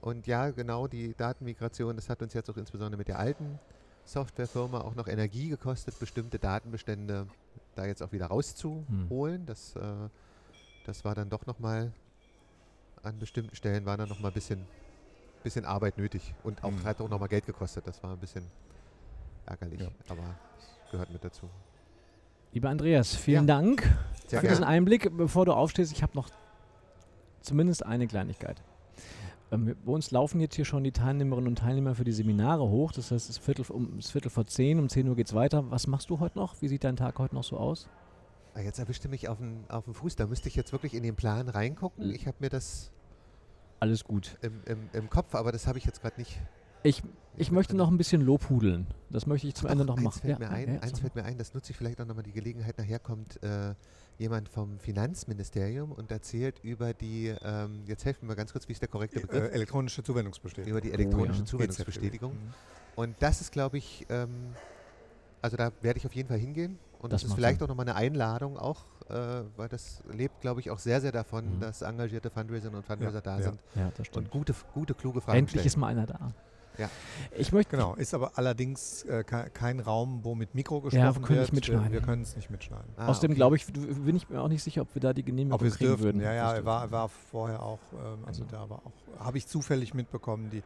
[0.00, 3.58] Und ja, genau, die Datenmigration, das hat uns jetzt auch insbesondere mit der alten
[4.04, 7.26] Softwarefirma auch noch Energie gekostet, bestimmte Datenbestände
[7.76, 9.46] da jetzt auch wieder rauszuholen.
[9.46, 9.80] Das, äh,
[10.84, 11.92] das war dann doch nochmal,
[13.04, 14.66] an bestimmten Stellen war dann nochmal ein bisschen,
[15.44, 16.84] bisschen Arbeit nötig und auch, Mhm.
[16.84, 17.86] hat auch nochmal Geld gekostet.
[17.86, 18.44] Das war ein bisschen
[19.46, 19.88] ärgerlich, Ja.
[20.08, 20.22] aber
[20.58, 21.48] es gehört mit dazu.
[22.52, 23.54] Lieber Andreas, vielen Ja.
[23.60, 23.82] Dank
[24.26, 24.66] Sehr für diesen gerne.
[24.66, 25.16] Einblick.
[25.16, 26.28] Bevor du aufstehst, ich habe noch
[27.40, 28.62] zumindest eine Kleinigkeit.
[29.50, 32.92] Ähm, bei uns laufen jetzt hier schon die Teilnehmerinnen und Teilnehmer für die Seminare hoch.
[32.92, 35.26] Das heißt, es ist Viertel, um, es ist Viertel vor zehn, um 10 Uhr geht
[35.28, 35.70] es weiter.
[35.70, 36.60] Was machst du heute noch?
[36.60, 37.88] Wie sieht dein Tag heute noch so aus?
[38.54, 40.16] Ah, Jetzt erwischte mich auf den, auf den Fuß.
[40.16, 42.10] Da müsste ich jetzt wirklich in den Plan reingucken.
[42.14, 42.90] Ich habe mir das
[43.80, 44.36] Alles gut.
[44.42, 46.38] im, im, im Kopf, aber das habe ich jetzt gerade nicht.
[46.82, 47.02] Ich,
[47.36, 48.86] ich möchte noch ein bisschen lobhudeln.
[49.10, 50.20] Das möchte ich zum Ach Ende noch eins machen.
[50.20, 52.32] Fällt mir ein, ja, eins fällt mir ein, das nutze ich vielleicht auch nochmal die
[52.32, 52.78] Gelegenheit.
[52.78, 53.74] Nachher kommt äh,
[54.18, 58.82] jemand vom Finanzministerium und erzählt über die, ähm, jetzt helfen wir ganz kurz, wie ist
[58.82, 59.52] der korrekte äh, Begriff?
[59.54, 60.70] elektronische Zuwendungsbestätigung.
[60.70, 61.44] über die elektronische ja.
[61.46, 62.32] Zuwendungsbestätigung.
[62.32, 62.54] Mhm.
[62.96, 64.54] Und das ist, glaube ich, ähm,
[65.40, 66.78] also da werde ich auf jeden Fall hingehen.
[67.00, 67.64] Und Das das, ist vielleicht Sinn.
[67.64, 71.56] auch nochmal eine Einladung auch, äh, weil das lebt, glaube ich, auch sehr, sehr davon,
[71.56, 71.60] Mhm.
[71.60, 73.42] dass engagierte Fundraiserinnen und Fundraiser da ja.
[73.44, 74.26] sind Ja, das stimmt.
[74.26, 75.66] und gute, gute, kluge Fragen Endlich stellen.
[75.66, 76.32] ist mal einer da.
[76.78, 76.88] Ja.
[77.36, 81.20] Ich möchte Genau, ist aber allerdings äh, ke- kein Raum, wo mit Mikro wir gesprochen
[81.20, 81.52] nicht wird.
[81.52, 81.84] mitschneiden.
[81.86, 82.88] Wir, wir können es nicht mitschneiden.
[82.96, 83.36] Ah, Außerdem okay.
[83.36, 85.76] glaube ich, bin ich mir auch nicht sicher, ob wir da die Genehmigung Ob kriegen
[85.78, 86.04] dürften.
[86.04, 86.20] würden.
[86.22, 88.62] Ja, ja, er war, war vorher auch, ähm, also Genau.
[88.64, 90.62] da war auch, habe ich zufällig mitbekommen, die,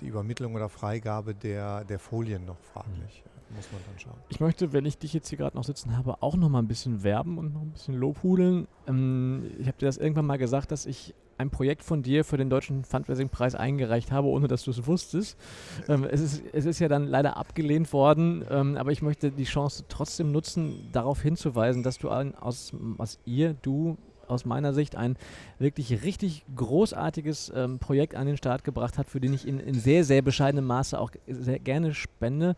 [0.00, 3.22] die Übermittlung oder Freigabe der, der Folien noch fraglich.
[3.24, 3.56] Mhm.
[3.56, 4.18] Muss man dann schauen.
[4.28, 6.66] Ich möchte, wenn ich dich jetzt hier gerade noch sitzen habe, auch noch mal ein
[6.66, 8.66] bisschen werben und noch ein bisschen lobhudeln.
[8.88, 12.36] Ähm, ich habe dir das irgendwann mal gesagt, dass ich ein Projekt von dir für
[12.36, 15.36] den Deutschen Fundraising-Preis eingereicht habe, ohne dass du es wusstest.
[15.88, 19.44] Ähm, es, ist, es ist ja dann leider abgelehnt worden, ähm, aber ich möchte die
[19.44, 23.96] Chance trotzdem nutzen, darauf hinzuweisen, dass du ein, aus, aus ihr, du
[24.28, 25.16] aus meiner Sicht ein
[25.58, 29.74] wirklich richtig großartiges ähm, Projekt an den Start gebracht hat, für den ich in, in
[29.74, 32.56] sehr, sehr bescheidenem Maße auch sehr gerne spende,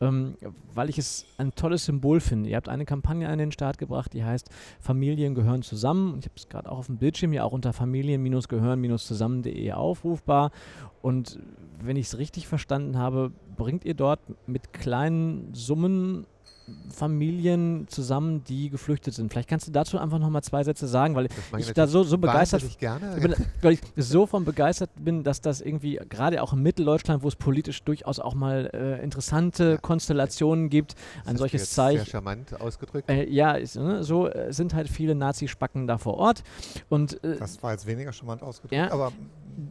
[0.00, 0.36] ähm,
[0.74, 2.50] weil ich es ein tolles Symbol finde.
[2.50, 4.48] Ihr habt eine Kampagne an den Start gebracht, die heißt
[4.80, 6.16] Familien gehören zusammen.
[6.18, 10.50] Ich habe es gerade auch auf dem Bildschirm ja auch unter familien-gehören-zusammen.de aufrufbar.
[11.02, 11.38] Und
[11.82, 16.26] wenn ich es richtig verstanden habe, bringt ihr dort mit kleinen Summen
[16.90, 19.32] Familien zusammen, die geflüchtet sind.
[19.32, 22.02] Vielleicht kannst du dazu einfach noch mal zwei Sätze sagen, weil Das ich da so,
[22.02, 22.62] so begeistert
[23.20, 27.28] bin, weil ich so von begeistert bin, dass das irgendwie gerade auch in Mitteldeutschland, wo
[27.28, 29.76] es politisch durchaus auch mal äh, interessante Ja.
[29.78, 30.94] Konstellationen gibt,
[31.24, 32.06] Das ein solches jetzt Sehr Zeichen.
[32.06, 33.08] charmant ausgedrückt.
[33.10, 36.42] Äh, ja, ist, ne, so äh, sind halt viele Nazi-Spacken da vor Ort.
[36.88, 38.90] Und äh, Das war jetzt weniger charmant ausgedrückt, Ja.
[38.92, 39.12] aber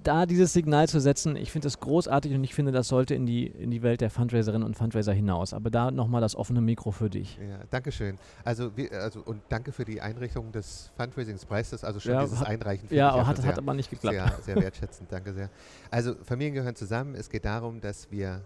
[0.04, 3.26] da dieses Signal zu setzen, ich finde das großartig und ich finde, das sollte in
[3.26, 5.54] die, in die Welt der Fundraiserinnen und Fundraiser hinaus.
[5.54, 7.38] Aber da nochmal das offene Mikro für dich.
[7.38, 8.18] Ja, Dankeschön.
[8.44, 12.48] Also, wir, also und danke für die Einrichtung des Fundraisingspreises, also schon Ja, dieses hat-
[12.48, 12.88] Einreichen.
[12.92, 14.16] Ja, aber hat, schon hat sehr, aber nicht geklappt.
[14.16, 15.50] sehr, sehr wertschätzend, danke sehr.
[15.92, 17.16] Also Familien gehören zusammen.
[17.16, 18.42] Es geht darum, dass wir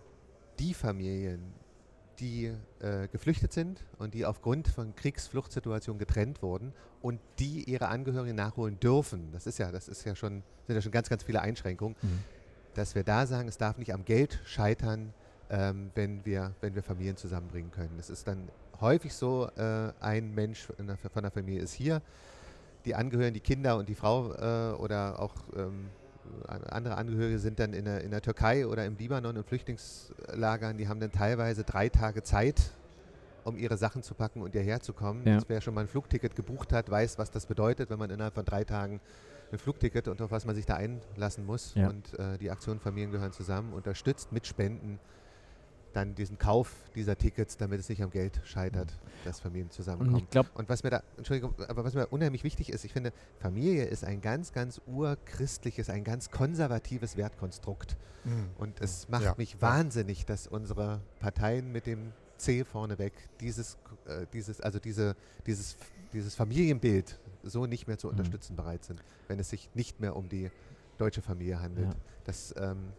[0.59, 1.41] die Familien,
[2.19, 6.73] die äh, geflüchtet sind und die aufgrund von Kriegsfluchtsituationen getrennt wurden
[7.03, 9.29] und die ihre Angehörigen nachholen dürfen.
[9.31, 12.19] Das ist ja, das ist ja schon, sind ja schon ganz, ganz viele Einschränkungen, Mhm.
[12.73, 15.13] dass wir da sagen, es darf nicht am Geld scheitern,
[15.51, 17.99] ähm, wenn, wir, wenn wir Familien zusammenbringen können.
[17.99, 18.47] Es ist dann
[18.81, 22.01] häufig so, äh, ein Mensch der, von der Familie ist hier,
[22.85, 25.89] die Angehörigen, die Kinder und die Frau äh, oder auch ähm,
[26.47, 30.77] an- andere Angehörige sind dann in der, in der Türkei oder im Libanon in Flüchtlingslagern,
[30.77, 32.71] die haben dann teilweise drei Tage Zeit,
[33.43, 35.25] um ihre Sachen zu packen und hierher zu kommen.
[35.27, 35.39] Ja.
[35.47, 38.45] Wer schon mal ein Flugticket gebucht hat, weiß, was das bedeutet, wenn man innerhalb von
[38.45, 38.99] drei Tagen
[39.51, 41.73] ein Flugticket und auf was man sich da einlassen muss.
[41.75, 41.89] Ja.
[41.89, 44.99] Und äh, die Aktion Familien gehören zusammen, unterstützt mit Spenden
[45.93, 50.17] dann diesen Kauf dieser Tickets, damit es nicht am Geld scheitert, dass Familien Und zusammenkommen.
[50.23, 53.13] ich glaube, Und was mir da, Entschuldigung, aber was mir unheimlich wichtig ist, ich finde,
[53.37, 57.95] Familie ist ein ganz, ganz urchristliches, ein ganz konservatives Wertkonstrukt.
[58.23, 63.77] mh, Und es macht Ja, mich wahnsinnig, dass unsere Parteien mit dem C vorneweg dieses,
[64.05, 65.15] äh, dieses, also diese,
[65.45, 65.77] dieses,
[66.13, 68.11] dieses Familienbild so nicht mehr zu Mhm.
[68.11, 70.49] unterstützen bereit sind, wenn es sich nicht mehr um die
[70.97, 71.87] deutsche Familie handelt.
[71.89, 71.95] Ja.
[72.25, 72.93] Das, ähm,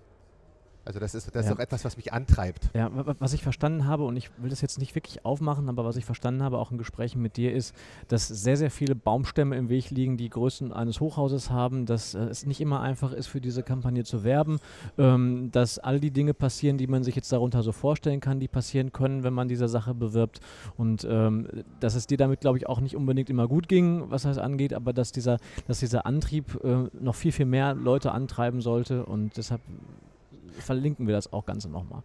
[0.84, 1.52] also das ist, das Ja.
[1.52, 2.70] ist auch etwas, was mich antreibt.
[2.74, 5.68] Ja, wa- wa- was ich verstanden habe, und ich will das jetzt nicht wirklich aufmachen,
[5.68, 7.74] aber was ich verstanden habe, auch in Gesprächen mit dir, ist,
[8.08, 12.18] dass sehr, sehr viele Baumstämme im Weg liegen, die Größen eines Hochhauses haben, dass äh,
[12.24, 14.58] es nicht immer einfach ist, für diese Kampagne zu werben,
[14.98, 18.48] ähm, dass all die Dinge passieren, die man sich jetzt darunter so vorstellen kann, die
[18.48, 20.40] passieren können, wenn man diese Sache bewirbt.
[20.76, 21.48] Und ähm,
[21.80, 24.74] dass es dir damit, glaube ich, auch nicht unbedingt immer gut ging, was das angeht,
[24.74, 29.04] aber dass dieser, dass dieser Antrieb äh, noch viel, viel mehr Leute antreiben sollte.
[29.06, 29.60] Und deshalb
[30.60, 32.02] verlinken wir das auch Ganze nochmal.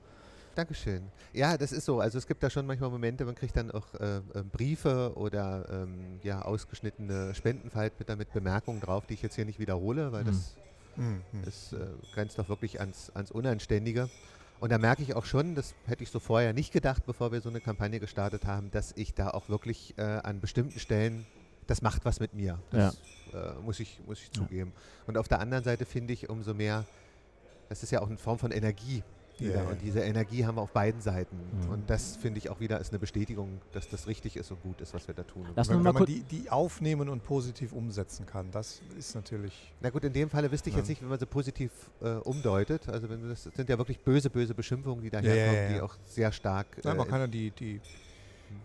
[0.56, 1.04] Dankeschön.
[1.32, 2.00] Ja, das ist so.
[2.02, 4.22] Also es gibt da schon manchmal Momente, man kriegt dann auch äh, äh,
[4.52, 10.12] Briefe oder ähm, ja, ausgeschnittene Spendenfalt mit, Bemerkungen drauf, die ich jetzt hier nicht wiederhole,
[10.12, 10.28] weil Mhm.
[10.28, 10.56] das
[10.98, 11.42] mh, mh.
[11.46, 11.78] Das äh,
[12.14, 14.10] grenzt doch wirklich ans, ans Unanständige.
[14.60, 17.40] Und da merke ich auch schon, das hätte ich so vorher nicht gedacht, bevor wir
[17.40, 21.26] so eine Kampagne gestartet haben, dass ich da auch wirklich äh, an bestimmten Stellen,
[21.68, 22.60] das macht was mit mir.
[22.72, 22.98] Das
[23.34, 24.34] äh, muss, ich, muss ich Ja.
[24.34, 24.74] zugeben.
[25.08, 26.84] Und auf der anderen Seite finde ich umso mehr,
[27.70, 29.04] das ist ja auch eine Form von Energie.
[29.40, 31.38] Die Ja, da, und diese Energie haben wir auf beiden Seiten.
[31.38, 31.70] Mhm.
[31.70, 34.82] Und das finde ich auch wieder ist eine Bestätigung, dass das richtig ist und gut
[34.82, 35.48] ist, was wir da tun.
[35.56, 39.54] Lass wenn, wenn man die, die aufnehmen und positiv umsetzen kann, das ist natürlich.
[39.80, 40.80] Na gut, in dem Falle wüsste ich Ja.
[40.80, 42.90] jetzt nicht, wenn man sie positiv äh, umdeutet.
[42.90, 46.34] Also wenn das, sind ja wirklich böse, böse Beschimpfungen, die ja, ja, die auch sehr
[46.34, 46.68] stark.
[46.84, 47.80] Nein, man äh, kann ja die, die,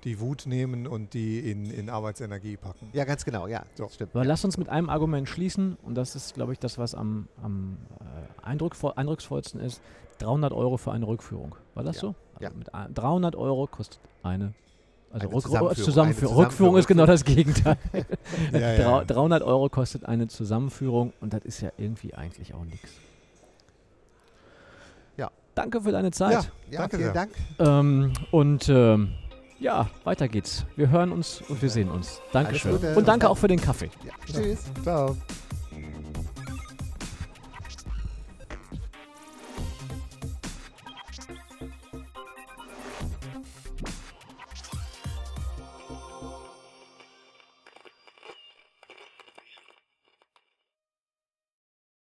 [0.05, 2.89] die Wut nehmen und die in, in Arbeitsenergie packen.
[2.93, 3.89] ja, ganz genau, ja, So.
[3.89, 4.11] stimmt.
[4.15, 4.29] Aber ja.
[4.29, 7.77] lass uns mit einem Argument schließen und das ist, glaube ich, das, was am, am
[8.01, 9.81] äh, eindruckvoll, eindrucksvollsten ist.
[10.19, 11.57] 300 Euro für eine Rückführung.
[11.75, 12.01] War das Ja.
[12.03, 12.15] so?
[12.35, 12.51] Also Ja.
[12.57, 14.53] mit ein- 300 Euro kostet eine.
[15.11, 15.35] Also Eine
[15.71, 16.37] Rück Zusammenführung.
[16.37, 17.77] Rückführung ist genau das Gegenteil.
[18.53, 19.05] Ja, ja, Drau- ja.
[19.05, 22.91] 300 Euro kostet eine Zusammenführung und das ist ja irgendwie eigentlich auch nichts.
[25.55, 26.33] danke für deine Zeit.
[26.33, 27.15] Ja, ja Danke vielen sehr.
[27.15, 27.31] Dank.
[27.61, 29.13] Ähm, und ähm,
[29.59, 30.65] ja, weiter geht's.
[30.77, 32.21] Wir hören uns und wir sehen uns.
[32.33, 32.77] Dankeschön.
[32.95, 33.91] Und danke auch für den Kaffee.
[34.05, 34.65] Ja, tschüss.
[34.83, 35.17] Ciao.